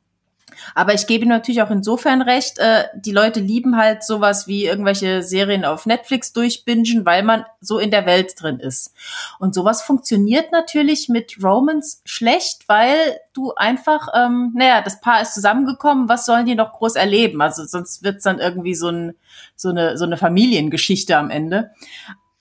[0.76, 4.66] Aber ich gebe ihm natürlich auch insofern recht, äh, die Leute lieben halt sowas wie
[4.66, 8.94] irgendwelche Serien auf Netflix durchbingen, weil man so in der Welt drin ist.
[9.40, 15.34] Und sowas funktioniert natürlich mit Romans schlecht, weil du einfach, ähm, naja, das Paar ist
[15.34, 17.42] zusammengekommen, was sollen die noch groß erleben?
[17.42, 19.16] Also sonst wird's dann irgendwie so, ein,
[19.56, 21.72] so, eine, so eine Familiengeschichte am Ende.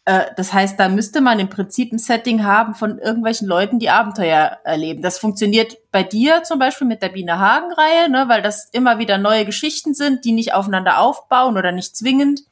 [0.05, 3.91] Äh, das heißt, da müsste man im Prinzip ein Setting haben von irgendwelchen Leuten, die
[3.91, 5.03] Abenteuer erleben.
[5.03, 9.19] Das funktioniert bei dir zum Beispiel mit der Biene Hagen-Reihe, ne, weil das immer wieder
[9.19, 12.43] neue Geschichten sind, die nicht aufeinander aufbauen oder nicht zwingend.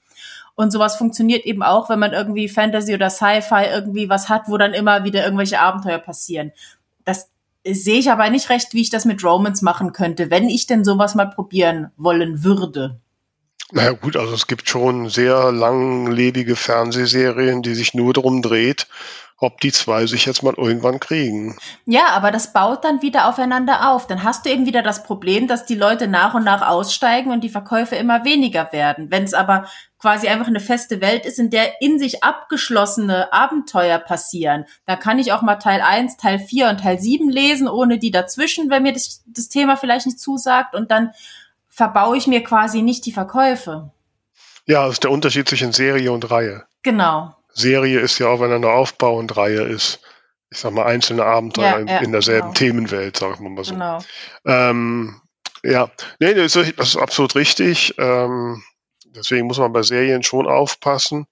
[0.55, 4.59] Und sowas funktioniert eben auch, wenn man irgendwie Fantasy oder Sci-Fi irgendwie was hat, wo
[4.59, 6.53] dann immer wieder irgendwelche Abenteuer passieren.
[7.05, 7.31] Das
[7.67, 10.85] sehe ich aber nicht recht, wie ich das mit Romans machen könnte, wenn ich denn
[10.85, 13.01] sowas mal probieren wollen würde.
[13.73, 18.89] Naja gut, also es gibt schon sehr langlebige Fernsehserien, die sich nur darum dreht,
[19.41, 21.57] ob die zwei sich jetzt mal irgendwann kriegen.
[21.87, 24.07] Ja, aber das baut dann wieder aufeinander auf.
[24.07, 27.43] Dann hast du eben wieder das Problem, dass die Leute nach und nach aussteigen und
[27.43, 29.11] die Verkäufe immer weniger werden.
[29.11, 29.67] Wenn es aber
[29.99, 35.19] quasi einfach eine feste Welt ist, in der in sich abgeschlossene Abenteuer passieren, da kann
[35.19, 38.83] ich auch mal Teil 1, Teil 4 und Teil 7 lesen, ohne die dazwischen, wenn
[38.83, 41.13] mir das, das Thema vielleicht nicht zusagt und dann
[41.81, 43.91] verbaue ich mir quasi nicht die Verkäufe.
[44.67, 46.65] Ja, das ist der Unterschied zwischen Serie und Reihe.
[46.83, 47.35] Genau.
[47.55, 49.99] Serie ist ja aufeinander aufbauend, Reihe ist,
[50.51, 52.59] ich sag mal, einzelne Abenteuer ja, in, ja, in, derselben genau.
[52.59, 53.73] Themenwelt, sagen wir mal so.
[53.73, 53.99] Genau.
[54.45, 55.23] Ähm,
[55.63, 57.95] ja, nee, das ist, das ist absolut richtig.
[57.97, 58.63] Ähm,
[59.07, 61.27] deswegen muss man bei Serien schon aufpassen.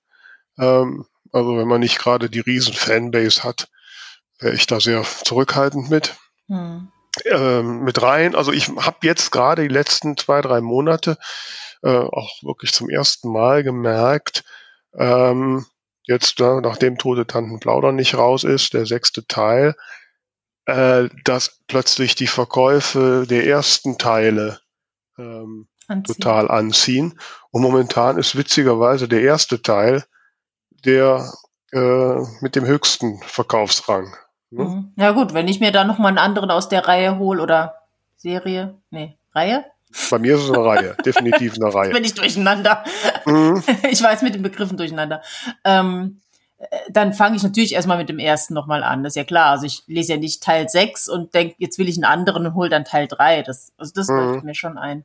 [0.59, 3.69] Ähm, also wenn man nicht gerade die riesen Fanbase hat,
[4.41, 6.17] wäre ich da sehr zurückhaltend mit.
[6.49, 6.91] Hm
[7.25, 8.35] ähm, mit rein.
[8.35, 11.19] Also ich habe jetzt gerade die letzten zwei, drei Monate
[11.83, 14.45] äh, auch wirklich zum ersten Mal gemerkt,
[14.95, 15.67] ähm,
[16.05, 19.77] jetzt äh, nachdem Tote Tanten Plaudern nicht raus ist, der sechste Teil,
[20.67, 24.61] äh, dass plötzlich die Verkäufe der ersten Teile
[25.19, 26.15] ähm, anziehen.
[26.15, 27.21] total anziehen.
[27.51, 30.05] Und momentan ist witzigerweise der erste Teil
[30.85, 31.33] der
[31.73, 34.17] äh, mit dem höchsten Verkaufsrang.
[34.51, 34.65] Ne?
[34.65, 34.93] Mhm.
[34.97, 37.75] Ja gut, wenn ich mir da noch mal einen anderen aus der Reihe hole oder
[38.17, 39.65] Serie, nee, Reihe?
[40.11, 41.93] Bei mir ist es eine Reihe, definitiv eine Reihe.
[41.93, 42.85] bin ich durcheinander.
[43.25, 43.63] Mhm.
[43.91, 45.23] Ich weiß mit den Begriffen durcheinander.
[45.65, 46.21] Ähm,
[46.59, 49.03] äh, dann fange ich natürlich erstmal mit dem ersten nochmal an.
[49.03, 49.51] Das ist ja klar.
[49.51, 52.55] Also ich lese ja nicht Teil 6 und denke, jetzt will ich einen anderen und
[52.55, 53.43] hole dann Teil 3.
[53.43, 54.43] Das, also das mhm.
[54.45, 55.05] mir schon ein.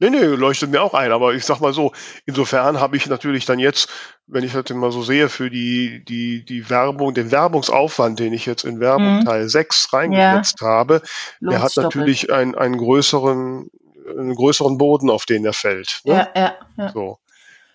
[0.00, 1.10] Nee, nee, leuchtet mir auch ein.
[1.10, 1.92] Aber ich sag mal so,
[2.24, 3.88] insofern habe ich natürlich dann jetzt,
[4.26, 8.46] wenn ich das immer so sehe, für die, die, die Werbung, den Werbungsaufwand, den ich
[8.46, 9.24] jetzt in Werbung mhm.
[9.24, 10.66] Teil 6 reingesetzt ja.
[10.68, 11.02] habe,
[11.40, 13.70] Lohnt der hat natürlich einen, einen größeren,
[14.08, 16.00] einen größeren Boden, auf den er fällt.
[16.04, 16.14] Ne?
[16.14, 16.92] Ja, ja, ja.
[16.92, 17.18] So.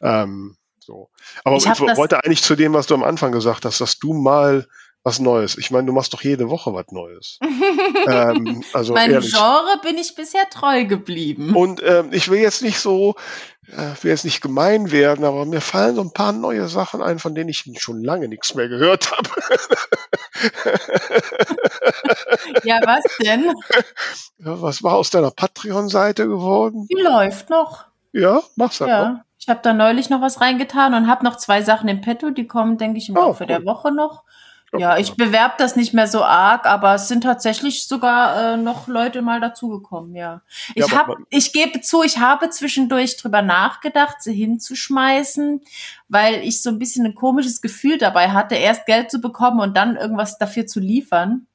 [0.02, 1.10] Ähm, so.
[1.44, 4.14] Aber ich, ich wollte eigentlich zu dem, was du am Anfang gesagt hast, dass du
[4.14, 4.68] mal
[5.04, 5.58] was Neues.
[5.58, 7.38] Ich meine, du machst doch jede Woche was Neues.
[8.08, 9.32] ähm, also mein ehrlich.
[9.32, 11.54] Genre bin ich bisher treu geblieben.
[11.56, 13.16] Und ähm, ich will jetzt nicht so,
[13.68, 17.20] äh, will jetzt nicht gemein werden, aber mir fallen so ein paar neue Sachen ein,
[17.20, 19.30] von denen ich schon lange nichts mehr gehört habe.
[22.64, 23.54] ja, was denn?
[24.38, 26.88] Ja, was war aus deiner Patreon-Seite geworden?
[26.90, 27.86] Die läuft noch.
[28.14, 29.10] Ja, mach's halt ja.
[29.10, 29.20] Noch.
[29.38, 32.48] Ich habe da neulich noch was reingetan und habe noch zwei Sachen im Petto, die
[32.48, 33.48] kommen, denke ich, im oh, Laufe cool.
[33.48, 34.23] der Woche noch.
[34.76, 38.88] Ja, ich bewerbe das nicht mehr so arg, aber es sind tatsächlich sogar äh, noch
[38.88, 40.42] Leute mal dazugekommen, ja.
[40.74, 45.62] Ich ja, ich gebe zu, ich habe zwischendurch drüber nachgedacht, sie hinzuschmeißen,
[46.08, 49.78] weil ich so ein bisschen ein komisches Gefühl dabei hatte, erst Geld zu bekommen und
[49.78, 51.46] dann irgendwas dafür zu liefern.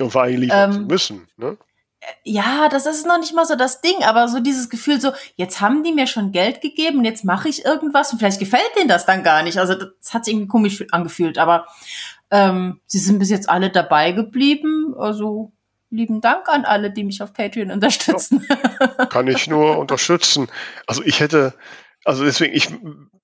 [0.00, 1.56] Und vor allem liefern ähm, zu müssen, ne?
[2.22, 5.60] Ja, das ist noch nicht mal so das Ding, aber so dieses Gefühl, so, jetzt
[5.60, 8.88] haben die mir schon Geld gegeben und jetzt mache ich irgendwas und vielleicht gefällt denen
[8.88, 9.58] das dann gar nicht.
[9.58, 11.66] Also das hat sich irgendwie komisch angefühlt, aber
[12.30, 14.94] ähm, sie sind bis jetzt alle dabei geblieben.
[14.98, 15.52] Also
[15.90, 18.46] lieben Dank an alle, die mich auf Patreon unterstützen.
[18.48, 20.48] Ja, kann ich nur unterstützen.
[20.86, 21.54] Also ich hätte,
[22.04, 22.68] also deswegen, ich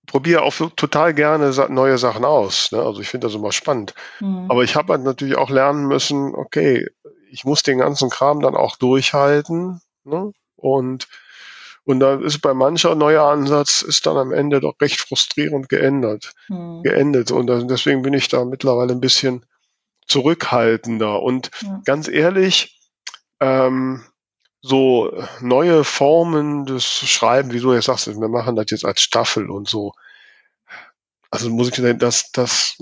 [0.06, 2.72] probiere auch total gerne neue Sachen aus.
[2.72, 2.80] Ne?
[2.80, 3.94] Also ich finde das immer spannend.
[4.20, 4.46] Mhm.
[4.50, 6.86] Aber ich habe halt natürlich auch lernen müssen, okay,
[7.30, 9.80] ich muss den ganzen Kram dann auch durchhalten.
[10.04, 10.32] Ne?
[10.56, 11.08] Und,
[11.84, 16.32] und da ist bei mancher neuer Ansatz ist dann am Ende doch recht frustrierend geändert,
[16.48, 16.82] mhm.
[16.82, 17.32] geendet.
[17.32, 19.44] Und deswegen bin ich da mittlerweile ein bisschen
[20.06, 21.22] zurückhaltender.
[21.22, 21.80] Und ja.
[21.84, 22.80] ganz ehrlich,
[23.40, 24.04] ähm,
[24.60, 29.50] so neue Formen des Schreiben, wie du jetzt sagst, wir machen das jetzt als Staffel
[29.50, 29.92] und so.
[31.32, 32.80] Also muss ich sagen, das, das,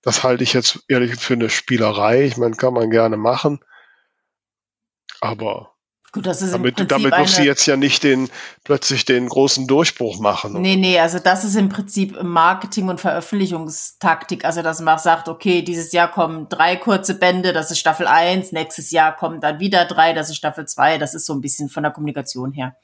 [0.00, 2.24] das halte ich jetzt ehrlich für eine Spielerei.
[2.24, 3.60] Ich meine, kann man gerne machen.
[5.20, 5.71] Aber
[6.14, 8.28] Gut, das ist damit, damit muss sie jetzt ja nicht den,
[8.64, 10.60] plötzlich den großen Durchbruch machen.
[10.60, 14.44] Nee, nee, also das ist im Prinzip Marketing- und Veröffentlichungstaktik.
[14.44, 18.52] Also, dass man sagt, okay, dieses Jahr kommen drei kurze Bände, das ist Staffel 1,
[18.52, 21.70] nächstes Jahr kommen dann wieder drei, das ist Staffel 2, das ist so ein bisschen
[21.70, 22.76] von der Kommunikation her.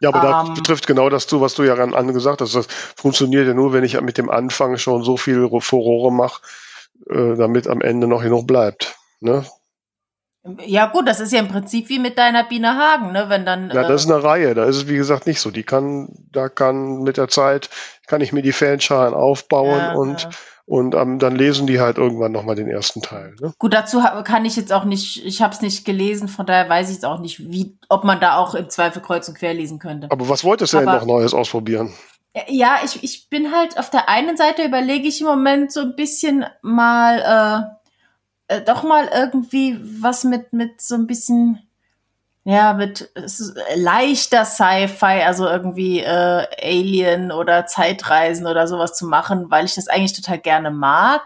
[0.00, 2.54] Ja, aber ähm, das betrifft genau das, was du ja angesagt hast.
[2.54, 2.66] Das
[2.96, 6.40] funktioniert ja nur, wenn ich mit dem Anfang schon so viel Furore mache,
[7.10, 8.96] äh, damit am Ende noch genug bleibt.
[9.20, 9.44] Ne?
[10.64, 13.26] Ja gut, das ist ja im Prinzip wie mit deiner Biene Hagen, ne?
[13.28, 13.70] Wenn dann.
[13.70, 14.54] Ja, das ist eine Reihe.
[14.54, 15.50] Da ist es wie gesagt nicht so.
[15.50, 17.68] Die kann, da kann mit der Zeit
[18.06, 20.30] kann ich mir die Fanschalen aufbauen ja, und ja.
[20.64, 23.34] und ähm, dann lesen die halt irgendwann noch mal den ersten Teil.
[23.38, 23.52] Ne?
[23.58, 25.24] Gut, dazu kann ich jetzt auch nicht.
[25.26, 28.18] Ich habe es nicht gelesen, von daher weiß ich jetzt auch nicht, wie, ob man
[28.18, 30.10] da auch im Zweifel kreuz und quer lesen könnte.
[30.10, 31.92] Aber was wolltest du denn noch Neues ausprobieren?
[32.48, 35.96] Ja, ich, ich bin halt auf der einen Seite überlege ich im Moment so ein
[35.96, 37.66] bisschen mal.
[37.68, 37.79] Äh,
[38.50, 41.62] äh, doch mal irgendwie was mit, mit so ein bisschen,
[42.44, 43.10] ja, mit
[43.76, 49.86] leichter Sci-Fi, also irgendwie äh, Alien oder Zeitreisen oder sowas zu machen, weil ich das
[49.86, 51.22] eigentlich total gerne mag.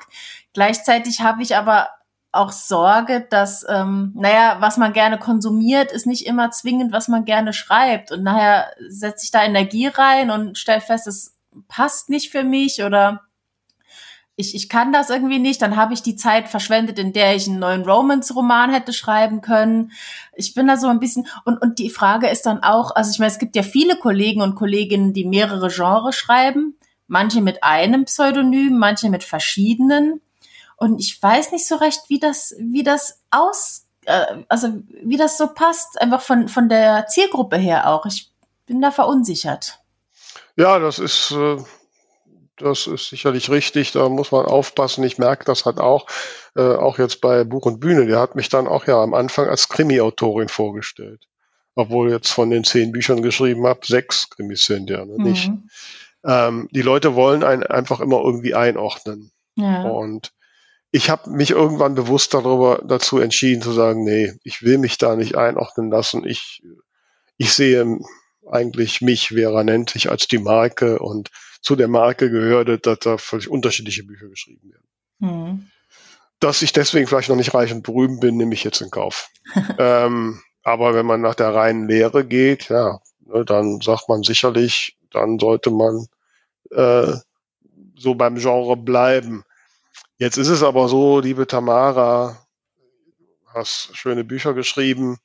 [0.52, 1.88] Gleichzeitig habe ich aber
[2.30, 7.24] auch Sorge, dass, ähm, naja, was man gerne konsumiert, ist nicht immer zwingend, was man
[7.24, 8.12] gerne schreibt.
[8.12, 11.36] Und nachher setze ich da Energie rein und stelle fest, es
[11.68, 13.22] passt nicht für mich oder
[14.36, 17.46] ich, ich kann das irgendwie nicht, dann habe ich die Zeit verschwendet, in der ich
[17.46, 19.92] einen neuen Romance-Roman hätte schreiben können.
[20.34, 23.18] Ich bin da so ein bisschen, und, und die Frage ist dann auch, also ich
[23.18, 26.76] meine, es gibt ja viele Kollegen und Kolleginnen, die mehrere Genres schreiben,
[27.06, 30.20] manche mit einem Pseudonym, manche mit verschiedenen.
[30.76, 35.38] Und ich weiß nicht so recht, wie das, wie das aus, äh, also wie das
[35.38, 38.04] so passt, einfach von, von der Zielgruppe her auch.
[38.06, 38.32] Ich
[38.66, 39.78] bin da verunsichert.
[40.56, 41.58] Ja, das ist, äh
[42.56, 45.04] das ist sicherlich richtig, da muss man aufpassen.
[45.04, 46.06] Ich merke das halt auch,
[46.56, 48.06] äh, auch jetzt bei Buch und Bühne.
[48.06, 51.26] Der hat mich dann auch ja am Anfang als Krimi-Autorin vorgestellt.
[51.74, 55.24] Obwohl jetzt von den zehn Büchern geschrieben habe, sechs Krimis sind ja ne, mhm.
[55.24, 55.50] nicht.
[56.24, 59.32] Ähm, die Leute wollen einen einfach immer irgendwie einordnen.
[59.56, 59.82] Ja.
[59.82, 60.32] Und
[60.92, 65.16] ich habe mich irgendwann bewusst darüber dazu entschieden zu sagen, nee, ich will mich da
[65.16, 66.24] nicht einordnen lassen.
[66.24, 66.62] Ich,
[67.36, 67.98] ich sehe
[68.48, 71.30] eigentlich mich, Vera nennt sich als die Marke und
[71.64, 74.88] zu der Marke gehört, dass da völlig unterschiedliche Bücher geschrieben werden.
[75.18, 75.70] Mhm.
[76.38, 79.30] Dass ich deswegen vielleicht noch nicht reich und berühmt bin, nehme ich jetzt in Kauf.
[79.78, 84.98] ähm, aber wenn man nach der reinen Lehre geht, ja, ne, dann sagt man sicherlich,
[85.10, 86.06] dann sollte man
[86.70, 87.16] äh,
[87.96, 89.44] so beim Genre bleiben.
[90.18, 92.46] Jetzt ist es aber so, liebe Tamara,
[93.54, 95.16] hast schöne Bücher geschrieben,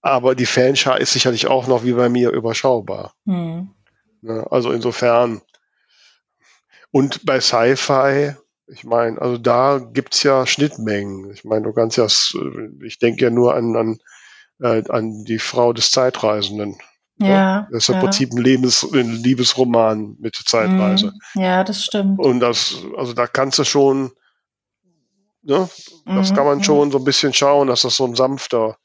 [0.00, 3.12] aber die Fanschar ist sicherlich auch noch wie bei mir überschaubar.
[3.24, 3.75] Mhm.
[4.22, 4.46] Ne?
[4.50, 5.42] Also insofern.
[6.90, 8.34] Und bei Sci-Fi,
[8.68, 11.30] ich meine, also da gibt's ja Schnittmengen.
[11.32, 12.06] Ich meine, du kannst ja,
[12.84, 13.98] ich denke ja nur an, an,
[14.60, 16.78] äh, an die Frau des Zeitreisenden.
[17.18, 17.28] Ne?
[17.28, 17.68] Ja.
[17.70, 21.12] Das ist im Prinzip ein, Lebens, ein Liebesroman mit Zeitreise.
[21.34, 21.42] Mhm.
[21.42, 22.18] Ja, das stimmt.
[22.18, 24.12] Und das, also da kannst du schon,
[25.42, 25.68] ne,
[26.04, 26.34] das mhm.
[26.34, 26.62] kann man mhm.
[26.64, 28.76] schon so ein bisschen schauen, dass das so ein sanfter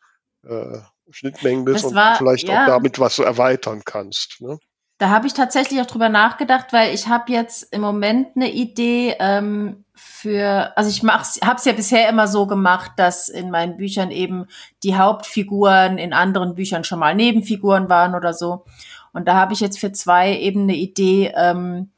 [0.47, 0.79] äh,
[1.09, 2.63] Schnittmengen ist und war, vielleicht ja.
[2.63, 4.37] auch damit was du erweitern kannst.
[4.39, 4.57] Ne?
[5.01, 9.15] Da habe ich tatsächlich auch drüber nachgedacht, weil ich habe jetzt im Moment eine Idee
[9.17, 14.11] ähm, für, also ich habe es ja bisher immer so gemacht, dass in meinen Büchern
[14.11, 14.45] eben
[14.83, 18.63] die Hauptfiguren in anderen Büchern schon mal Nebenfiguren waren oder so.
[19.11, 21.89] Und da habe ich jetzt für zwei eben eine Idee, ähm,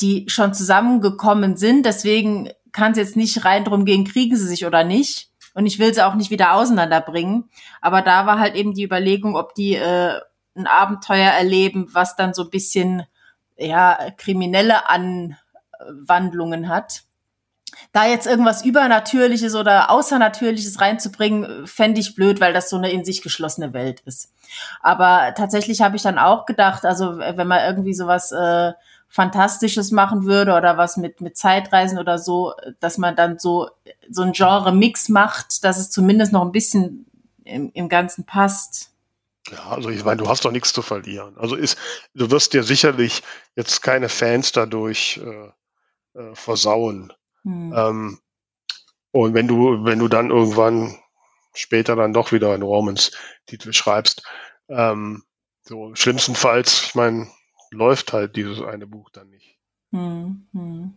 [0.00, 1.84] die schon zusammengekommen sind.
[1.84, 5.28] Deswegen kann es jetzt nicht rein drum gehen, kriegen sie sich oder nicht.
[5.52, 7.50] Und ich will sie auch nicht wieder auseinanderbringen.
[7.82, 10.20] Aber da war halt eben die Überlegung, ob die äh,
[10.56, 13.04] ein Abenteuer erleben, was dann so ein bisschen
[13.56, 17.02] ja kriminelle Anwandlungen hat.
[17.92, 23.04] Da jetzt irgendwas Übernatürliches oder Außernatürliches reinzubringen, fände ich blöd, weil das so eine in
[23.04, 24.32] sich geschlossene Welt ist.
[24.80, 28.72] Aber tatsächlich habe ich dann auch gedacht, also wenn man irgendwie sowas äh,
[29.08, 33.70] Fantastisches machen würde oder was mit, mit Zeitreisen oder so, dass man dann so,
[34.10, 37.06] so ein Genre-Mix macht, dass es zumindest noch ein bisschen
[37.44, 38.90] im, im Ganzen passt.
[39.50, 41.36] Ja, also ich meine, du hast doch nichts zu verlieren.
[41.36, 41.78] Also ist,
[42.14, 43.22] du wirst dir sicherlich
[43.56, 47.12] jetzt keine Fans dadurch äh, äh, versauen.
[47.42, 47.74] Hm.
[47.76, 48.18] Ähm,
[49.10, 50.96] und wenn du, wenn du dann irgendwann
[51.52, 54.22] später dann doch wieder einen Romans-Titel schreibst,
[54.68, 55.22] ähm,
[55.62, 57.28] so schlimmstenfalls, ich meine,
[57.70, 59.58] läuft halt dieses eine Buch dann nicht.
[59.92, 60.94] Hm, hm.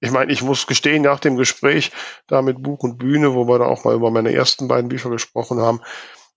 [0.00, 1.90] Ich meine, ich muss gestehen, nach dem Gespräch
[2.26, 5.10] da mit Buch und Bühne, wo wir da auch mal über meine ersten beiden Bücher
[5.10, 5.80] gesprochen haben,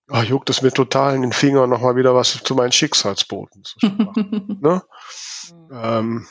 [0.10, 3.78] ach, juckt es mir total in den Fingern, nochmal wieder was zu meinen Schicksalsboten zu
[3.88, 4.60] machen.
[4.62, 4.82] ne?
[5.72, 6.28] ähm,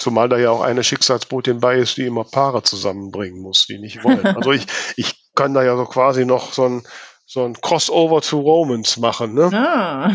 [0.00, 4.02] zumal da ja auch eine Schicksalsbotin bei ist, die immer Paare zusammenbringen muss, die nicht
[4.02, 4.26] wollen.
[4.26, 4.66] Also ich,
[4.96, 6.82] ich kann da ja so quasi noch so ein,
[7.26, 9.34] so ein Crossover zu Romans machen.
[9.34, 9.50] Ne?
[9.52, 10.10] Ah.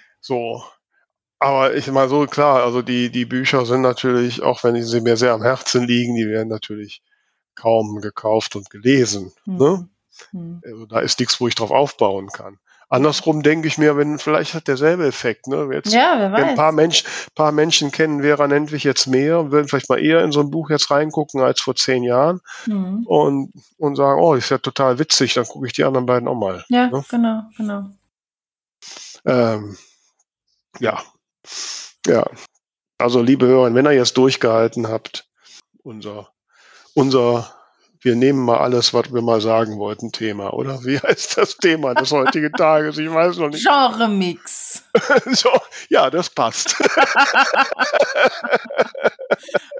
[0.20, 0.62] so.
[1.38, 5.16] Aber ich mal so klar, also die, die Bücher sind natürlich, auch wenn sie mir
[5.16, 7.02] sehr am Herzen liegen, die werden natürlich
[7.54, 9.32] kaum gekauft und gelesen.
[9.44, 9.56] Mhm.
[9.56, 9.88] Ne?
[10.30, 10.60] Hm.
[10.64, 12.58] Also da ist nichts, wo ich drauf aufbauen kann.
[12.88, 15.46] Andersrum denke ich mir, wenn vielleicht hat derselbe Effekt.
[15.46, 15.68] Ne?
[15.72, 16.40] Jetzt, ja, wer weiß.
[16.40, 17.04] Wenn ein paar, Mensch,
[17.34, 20.70] paar Menschen kennen Vera Nentwich jetzt mehr, würden vielleicht mal eher in so ein Buch
[20.70, 23.04] jetzt reingucken als vor zehn Jahren mhm.
[23.06, 26.36] und, und sagen, oh, ist ja total witzig, dann gucke ich die anderen beiden auch
[26.36, 26.64] mal.
[26.68, 27.04] Ja, ne?
[27.08, 27.84] genau, genau.
[29.24, 29.76] Ähm,
[30.78, 31.02] ja,
[32.06, 32.24] ja.
[32.98, 35.28] Also liebe Hörer, wenn ihr jetzt durchgehalten habt,
[35.82, 36.28] unser,
[36.94, 37.52] unser
[38.04, 40.84] wir nehmen mal alles, was wir mal sagen wollten, Thema, oder?
[40.84, 42.98] Wie heißt das Thema des heutigen Tages?
[42.98, 43.64] Ich weiß noch nicht.
[43.64, 44.84] Genre-Mix.
[45.32, 45.48] so,
[45.88, 46.78] ja, das passt.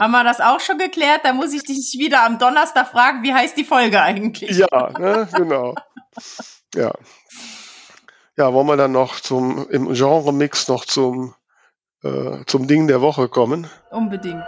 [0.01, 1.20] Haben wir das auch schon geklärt?
[1.25, 4.57] Da muss ich dich wieder am Donnerstag fragen, wie heißt die Folge eigentlich?
[4.57, 5.75] Ja, ne, genau.
[6.75, 6.93] Ja.
[8.37, 11.35] Ja, wollen wir dann noch zum, im Genre-Mix noch zum,
[12.03, 13.68] äh, zum Ding der Woche kommen?
[13.91, 14.43] Unbedingt.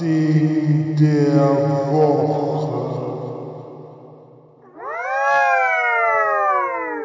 [0.00, 1.38] Ding der
[1.92, 2.80] Woche.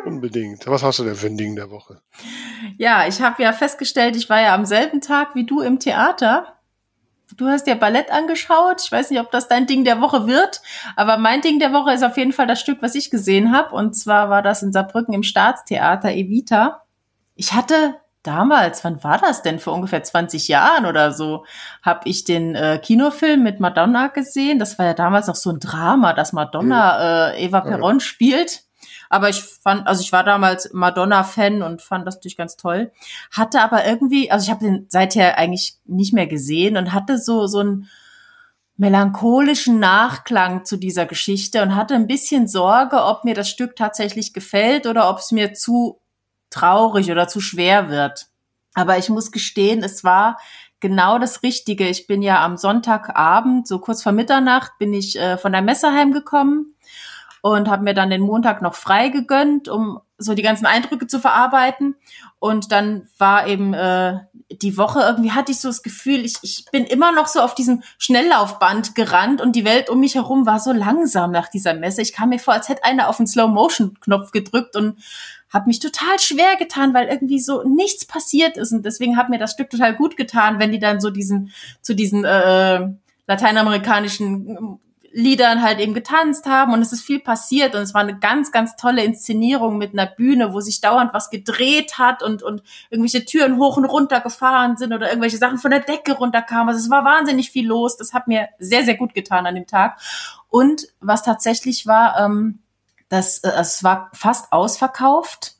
[0.06, 0.66] Unbedingt.
[0.68, 2.02] Was hast du denn für ein Ding der Woche?
[2.78, 6.56] Ja, ich habe ja festgestellt, ich war ja am selben Tag wie du im Theater.
[7.36, 8.82] Du hast ja Ballett angeschaut.
[8.84, 10.62] Ich weiß nicht, ob das dein Ding der Woche wird,
[10.96, 13.76] aber mein Ding der Woche ist auf jeden Fall das Stück, was ich gesehen habe.
[13.76, 16.84] Und zwar war das in Saarbrücken im Staatstheater Evita.
[17.36, 17.96] Ich hatte
[18.26, 19.60] damals, wann war das denn?
[19.60, 21.46] Vor ungefähr 20 Jahren oder so,
[21.82, 24.60] habe ich den äh, Kinofilm mit Madonna gesehen.
[24.60, 28.00] Das war ja damals noch so ein Drama, dass Madonna äh, Eva Perron ja.
[28.00, 28.64] spielt.
[29.10, 32.92] Aber ich fand, also ich war damals Madonna-Fan und fand das natürlich ganz toll.
[33.32, 37.48] Hatte aber irgendwie, also ich habe den seither eigentlich nicht mehr gesehen und hatte so
[37.48, 37.90] so einen
[38.78, 44.34] melancholischen Nachklang zu dieser Geschichte und hatte ein bisschen Sorge, ob mir das Stück tatsächlich
[44.34, 46.02] gefällt oder ob es mir zu
[46.56, 48.28] traurig oder zu schwer wird.
[48.74, 50.38] Aber ich muss gestehen, es war
[50.80, 51.88] genau das Richtige.
[51.88, 55.92] Ich bin ja am Sonntagabend, so kurz vor Mitternacht, bin ich äh, von der Messe
[55.92, 56.76] heimgekommen
[57.42, 61.20] und habe mir dann den Montag noch frei gegönnt, um so die ganzen Eindrücke zu
[61.20, 61.96] verarbeiten.
[62.40, 64.20] Und dann war eben äh,
[64.52, 67.56] die Woche, irgendwie hatte ich so das Gefühl, ich, ich bin immer noch so auf
[67.56, 72.02] diesem Schnelllaufband gerannt und die Welt um mich herum war so langsam nach dieser Messe.
[72.02, 75.00] Ich kam mir vor, als hätte einer auf den Slow-Motion-Knopf gedrückt und
[75.56, 78.74] habe mich total schwer getan, weil irgendwie so nichts passiert ist.
[78.74, 81.52] Und deswegen hat mir das Stück total gut getan, wenn die dann so diesen,
[81.82, 82.90] zu diesen äh,
[83.26, 84.80] lateinamerikanischen
[85.14, 88.52] Liedern halt eben getanzt haben und es ist viel passiert und es war eine ganz,
[88.52, 93.24] ganz tolle Inszenierung mit einer Bühne, wo sich dauernd was gedreht hat und, und irgendwelche
[93.24, 96.68] Türen hoch und runter gefahren sind oder irgendwelche Sachen von der Decke runterkamen.
[96.68, 97.96] Also es war wahnsinnig viel los.
[97.96, 100.02] Das hat mir sehr, sehr gut getan an dem Tag.
[100.50, 102.60] Und was tatsächlich war, ähm,
[103.10, 105.56] das, äh, es war fast ausverkauft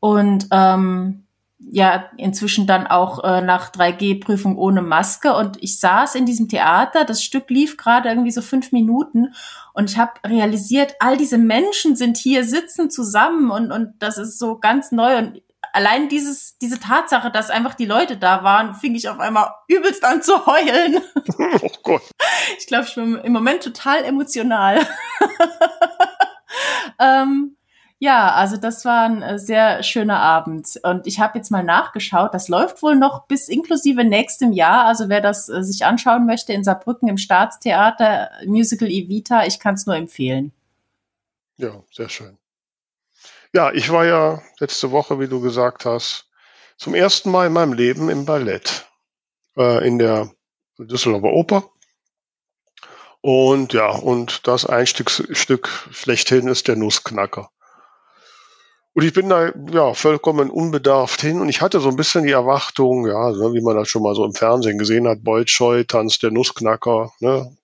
[0.00, 1.24] und ähm,
[1.58, 5.34] ja inzwischen dann auch äh, nach 3G-Prüfung ohne Maske.
[5.34, 9.34] Und ich saß in diesem Theater, das Stück lief gerade irgendwie so fünf Minuten
[9.72, 14.38] und ich habe realisiert, all diese Menschen sind hier, sitzen zusammen und, und das ist
[14.38, 15.18] so ganz neu.
[15.18, 15.42] Und
[15.72, 20.04] allein dieses, diese Tatsache, dass einfach die Leute da waren, fing ich auf einmal übelst
[20.04, 21.00] an zu heulen.
[21.62, 22.02] Oh Gott.
[22.58, 24.86] Ich glaube, ich bin im Moment total emotional.
[26.98, 27.56] ähm,
[28.02, 30.80] ja, also das war ein äh, sehr schöner Abend.
[30.82, 34.86] Und ich habe jetzt mal nachgeschaut, das läuft wohl noch bis inklusive nächstem Jahr.
[34.86, 39.74] Also wer das äh, sich anschauen möchte in Saarbrücken im Staatstheater, Musical Evita, ich kann
[39.74, 40.52] es nur empfehlen.
[41.58, 42.38] Ja, sehr schön.
[43.52, 46.30] Ja, ich war ja letzte Woche, wie du gesagt hast,
[46.78, 48.86] zum ersten Mal in meinem Leben im Ballett.
[49.58, 50.30] Äh, in der
[50.78, 51.70] Düsseldorfer Oper.
[53.22, 57.50] Und ja, und das Einstiegsstück schlechthin ist der Nussknacker.
[58.92, 62.32] Und ich bin da ja vollkommen unbedarft hin und ich hatte so ein bisschen die
[62.32, 66.18] Erwartung, ja, so, wie man das schon mal so im Fernsehen gesehen hat, Boltscheu, Tanz
[66.18, 67.56] der Nussknacker, ne,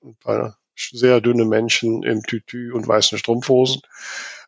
[0.76, 3.82] sehr dünne Menschen im Tütü und weißen Strumpfhosen.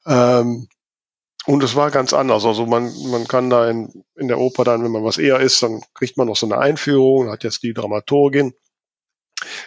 [0.06, 0.68] Ähm,
[1.46, 2.44] und es war ganz anders.
[2.44, 5.62] Also man, man kann da in, in der Oper dann, wenn man was eher ist,
[5.62, 8.52] dann kriegt man noch so eine Einführung, hat jetzt die Dramaturgin,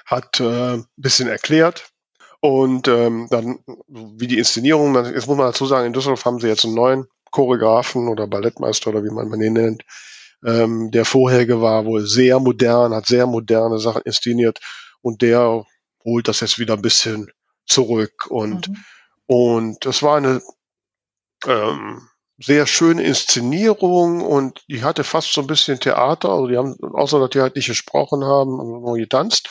[0.05, 1.89] hat äh, ein bisschen erklärt.
[2.39, 6.47] Und ähm, dann, wie die Inszenierung, jetzt muss man dazu sagen, in Düsseldorf haben sie
[6.47, 9.85] jetzt einen neuen Choreografen oder Ballettmeister oder wie man ihn nennt.
[10.43, 14.59] Ähm, der vorherige war wohl sehr modern, hat sehr moderne Sachen inszeniert
[15.01, 15.65] und der
[16.03, 17.31] holt das jetzt wieder ein bisschen
[17.67, 18.77] zurück und mhm.
[19.27, 20.41] und das war eine
[21.45, 22.01] ähm,
[22.41, 26.29] sehr schöne Inszenierung und die hatte fast so ein bisschen Theater.
[26.29, 29.49] Also die haben, außer dass die halt nicht gesprochen haben, nur getanzt,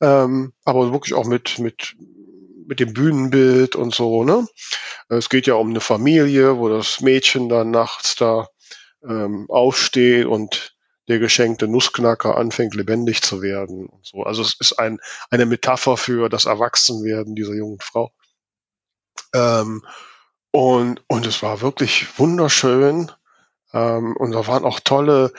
[0.00, 1.94] ähm, aber wirklich auch mit, mit,
[2.66, 4.46] mit dem Bühnenbild und so, ne?
[5.08, 8.48] Es geht ja um eine Familie, wo das Mädchen dann nachts da
[9.06, 10.74] ähm, aufsteht und
[11.08, 14.22] der geschenkte Nussknacker anfängt lebendig zu werden und so.
[14.22, 14.98] Also es ist ein,
[15.30, 18.12] eine Metapher für das Erwachsenwerden dieser jungen Frau.
[19.34, 19.82] Ähm,
[20.52, 23.10] und, und es war wirklich wunderschön.
[23.72, 25.32] Ähm, und da waren auch tolle,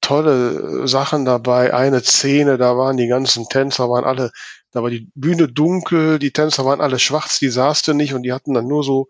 [0.00, 1.72] tolle Sachen dabei.
[1.74, 4.32] Eine Szene, da waren die ganzen Tänzer, waren alle,
[4.72, 8.32] da war die Bühne dunkel, die Tänzer waren alle schwarz, die saßen nicht und die
[8.32, 9.08] hatten dann nur so,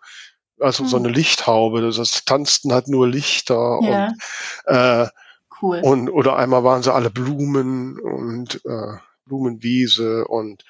[0.61, 0.89] also hm.
[0.89, 1.81] so eine Lichthaube.
[1.83, 4.07] Das tanzten halt nur Lichter ja.
[4.09, 4.15] und
[4.67, 5.09] äh,
[5.63, 5.81] cool.
[5.85, 10.65] Und oder einmal waren sie alle Blumen und äh, Blumenwiese und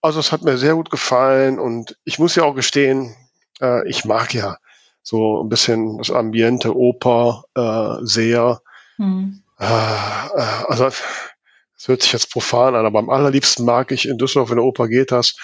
[0.00, 3.14] also es hat mir sehr gut gefallen und ich muss ja auch gestehen,
[3.60, 4.56] äh, ich mag ja
[5.02, 8.60] so ein bisschen das Ambiente Oper äh, sehr.
[8.98, 9.42] Mhm.
[9.58, 14.50] Äh, also es hört sich jetzt profan an, aber am allerliebsten mag ich in Düsseldorf,
[14.50, 15.36] wenn der Oper geht, das,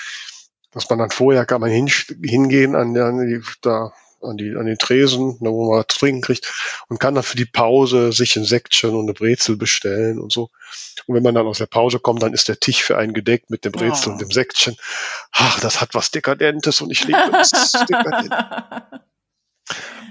[0.71, 1.91] dass man dann vorher kann man hin,
[2.23, 3.93] hingehen an, der, an die, da
[4.23, 6.53] an, die, an den Tresen, da wo man was trinken kriegt
[6.89, 10.51] und kann dann für die Pause sich ein Säckchen und eine Brezel bestellen und so.
[11.07, 13.51] Und wenn man dann aus der Pause kommt, dann ist der Tisch für einen gedeckt
[13.51, 14.13] mit dem Brezel oh.
[14.13, 14.77] und dem Säckchen.
[15.33, 17.53] Ach, das hat was Dekadentes und ich liebe es.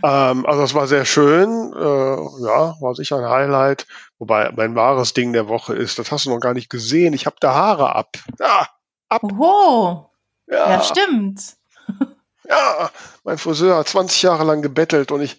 [0.04, 3.88] ähm, also es war sehr schön, äh, ja, war sicher ein Highlight.
[4.20, 7.26] Wobei mein wahres Ding der Woche ist, das hast du noch gar nicht gesehen, ich
[7.26, 8.18] habe da Haare ab.
[8.40, 8.70] Ja,
[9.10, 9.24] ab.
[9.24, 10.10] Oho.
[10.48, 11.58] Ja, ja stimmt
[12.50, 12.92] ja,
[13.24, 15.38] mein Friseur hat 20 Jahre lang gebettelt und ich,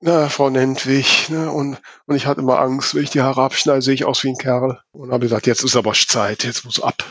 [0.00, 3.82] na, Frau Nentwig, ne, und, und ich hatte immer Angst, wenn ich die Haare abschneide,
[3.82, 4.80] sehe ich aus wie ein Kerl.
[4.92, 7.04] Und habe gesagt, jetzt ist aber Zeit, jetzt muss ab.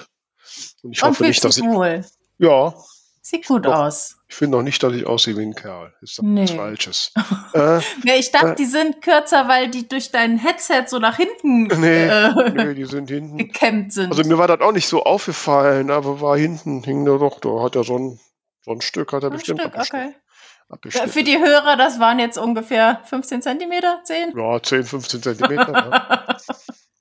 [0.83, 1.63] Und ich und hoffe nicht, dass ich.
[1.63, 2.05] Wohl?
[2.37, 2.73] Ja.
[3.23, 4.17] Sieht gut doch, aus.
[4.27, 5.93] Ich finde noch nicht, dass ich aussehe wie ein Kerl.
[6.01, 6.47] Ist doch nee.
[6.47, 7.11] Falsches.
[7.53, 11.17] äh, nee, ich dachte, äh, die sind kürzer, weil die durch dein Headset so nach
[11.17, 13.37] hinten nee, äh, nee, die sind hinten.
[13.37, 14.11] gekämmt sind.
[14.11, 17.61] Also mir war das auch nicht so aufgefallen, aber war hinten, hing der doch, da
[17.61, 18.19] hat er so ein
[18.61, 20.13] so ein Stück hat er ein bestimmt Stück, okay.
[20.89, 24.37] Für die Hörer, das waren jetzt ungefähr 15 Zentimeter, 10?
[24.37, 25.73] Ja, 10, 15 Zentimeter.
[25.73, 26.37] ja.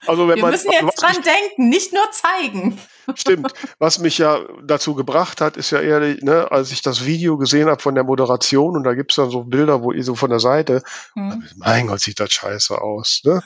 [0.07, 2.79] Also wenn Wir man, müssen jetzt dran mich, denken, nicht nur zeigen.
[3.15, 3.53] Stimmt.
[3.79, 7.69] Was mich ja dazu gebracht hat, ist ja ehrlich, ne, als ich das Video gesehen
[7.69, 10.41] habe von der Moderation und da gibt's dann so Bilder, wo ich so von der
[10.41, 10.83] Seite,
[11.15, 11.47] hm.
[11.57, 13.21] mein Gott, sieht das scheiße aus.
[13.25, 13.43] Ne?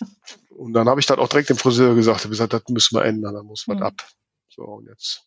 [0.50, 3.04] und dann habe ich dann auch direkt dem Friseur gesagt, ich gesagt, das müssen wir
[3.04, 3.82] ändern, da muss was hm.
[3.82, 3.94] ab.
[4.48, 5.24] So, und jetzt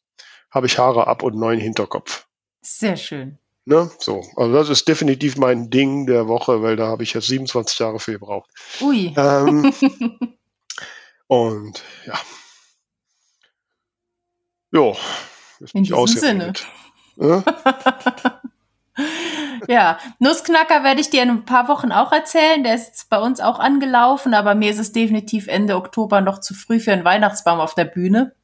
[0.49, 2.25] habe ich Haare ab und neuen Hinterkopf.
[2.61, 3.37] Sehr schön.
[3.65, 3.89] Ne?
[3.99, 7.77] So, also das ist definitiv mein Ding der Woche, weil da habe ich jetzt 27
[7.77, 8.49] Jahre für gebraucht.
[8.81, 9.13] Ui.
[9.15, 9.71] Ähm,
[11.27, 12.19] und ja.
[14.71, 14.97] Jo.
[15.73, 16.53] In diesem Sinne.
[17.17, 17.43] Ja?
[19.67, 22.63] ja, Nussknacker werde ich dir in ein paar Wochen auch erzählen.
[22.63, 26.53] Der ist bei uns auch angelaufen, aber mir ist es definitiv Ende Oktober noch zu
[26.53, 28.35] früh für einen Weihnachtsbaum auf der Bühne.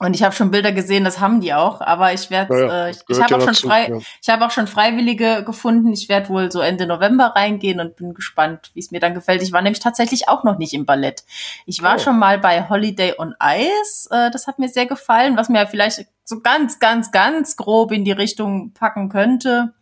[0.00, 2.90] Und ich habe schon Bilder gesehen, das haben die auch, aber ich werde, ja, äh,
[2.90, 3.98] ich, ich habe ja auch schon frei, ja.
[4.20, 5.92] ich habe auch schon Freiwillige gefunden.
[5.92, 9.40] Ich werde wohl so Ende November reingehen und bin gespannt, wie es mir dann gefällt.
[9.40, 11.22] Ich war nämlich tatsächlich auch noch nicht im Ballett.
[11.64, 11.98] Ich war oh.
[12.00, 16.06] schon mal bei Holiday on Ice, äh, das hat mir sehr gefallen, was mir vielleicht
[16.24, 19.74] so ganz, ganz, ganz grob in die Richtung packen könnte.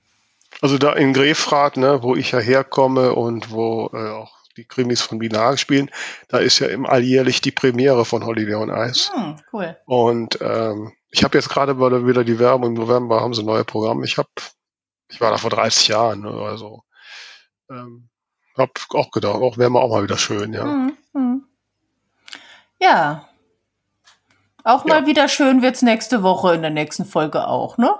[0.61, 5.01] Also da in Grefrath, ne, wo ich ja herkomme und wo äh, auch die Krimis
[5.01, 5.91] von Binar spielen.
[6.29, 9.13] Da ist ja im alljährlich die Premiere von Holiday on Ice.
[9.15, 9.77] Hm, cool.
[9.87, 13.67] Und ähm, ich habe jetzt gerade wieder die Werbung im November haben sie ein neues
[13.67, 14.03] Programm.
[14.03, 14.29] Ich habe,
[15.11, 16.83] ich war da vor 30 Jahren ne, oder so.
[17.71, 18.09] Ähm,
[18.57, 20.65] hab auch gedacht, auch wäre mal auch mal wieder schön, ja.
[20.65, 21.45] Hm, hm.
[22.81, 23.29] Ja.
[24.65, 25.07] Auch mal ja.
[25.07, 27.95] wieder schön wird's nächste Woche in der nächsten Folge auch, ne?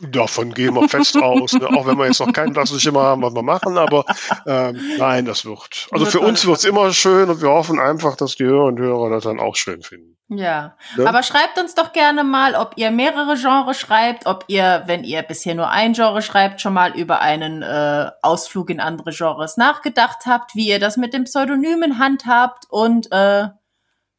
[0.00, 1.52] Davon gehen wir fest aus.
[1.54, 1.66] Ne?
[1.66, 4.04] Auch wenn wir jetzt noch kein Klassenschimmer haben, was wir machen, aber
[4.46, 5.88] ähm, nein, das wird.
[5.90, 8.78] Also für uns wird es immer schön und wir hoffen einfach, dass die Hörer und
[8.78, 10.18] Hörer das dann auch schön finden.
[10.30, 11.08] Ja, ne?
[11.08, 15.22] aber schreibt uns doch gerne mal, ob ihr mehrere Genres schreibt, ob ihr, wenn ihr
[15.22, 20.26] bisher nur ein Genre schreibt, schon mal über einen äh, Ausflug in andere Genres nachgedacht
[20.26, 23.48] habt, wie ihr das mit dem Pseudonymen handhabt und äh,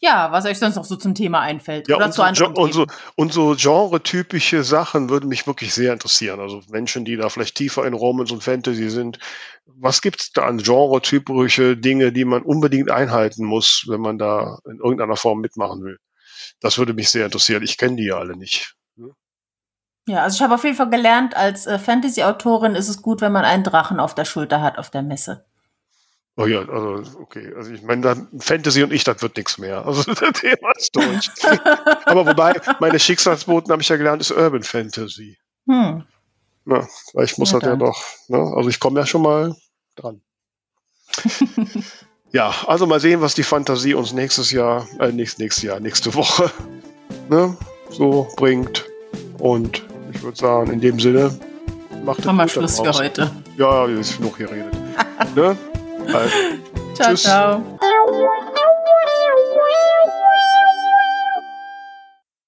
[0.01, 1.89] ja, was euch sonst noch so zum Thema einfällt.
[1.89, 2.85] Ja, oder und, zu so, und, so,
[3.15, 6.39] und so genre-typische Sachen würden mich wirklich sehr interessieren.
[6.39, 9.19] Also Menschen, die da vielleicht tiefer in Romans und Fantasy sind.
[9.65, 14.77] Was gibt's da an genre-typische Dinge, die man unbedingt einhalten muss, wenn man da in
[14.77, 15.97] irgendeiner Form mitmachen will?
[16.61, 17.63] Das würde mich sehr interessieren.
[17.63, 18.75] Ich kenne die ja alle nicht.
[20.07, 23.31] Ja, also ich habe auf jeden Fall gelernt, als äh, Fantasy-Autorin ist es gut, wenn
[23.31, 25.45] man einen Drachen auf der Schulter hat auf der Messe.
[26.37, 27.51] Oh ja, also okay.
[27.55, 29.85] Also ich meine, dann Fantasy und ich, das wird nichts mehr.
[29.85, 31.29] Also das Thema ist durch.
[32.05, 35.37] Aber wobei, meine Schicksalsboten, habe ich ja gelernt, ist Urban Fantasy.
[35.67, 36.03] Hm.
[36.65, 37.79] Na, weil ich muss Ja, halt ja dann.
[37.79, 38.01] doch.
[38.29, 38.37] Ne?
[38.55, 39.55] Also ich komme ja schon mal
[39.95, 40.21] dran.
[42.31, 46.13] ja, also mal sehen, was die Fantasie uns nächstes Jahr, äh, nächstes, nächstes Jahr, nächste
[46.13, 46.51] Woche
[47.29, 47.57] ne,
[47.89, 48.85] so bringt.
[49.39, 51.37] Und ich würde sagen, in dem Sinne,
[52.03, 53.31] macht es Machen wir Schluss für heute.
[53.57, 54.73] Ja, jetzt ist genug geredet.
[55.35, 55.57] ne?
[56.11, 56.31] bald.
[56.95, 57.23] Ciao, Tschüss.
[57.23, 57.63] ciao.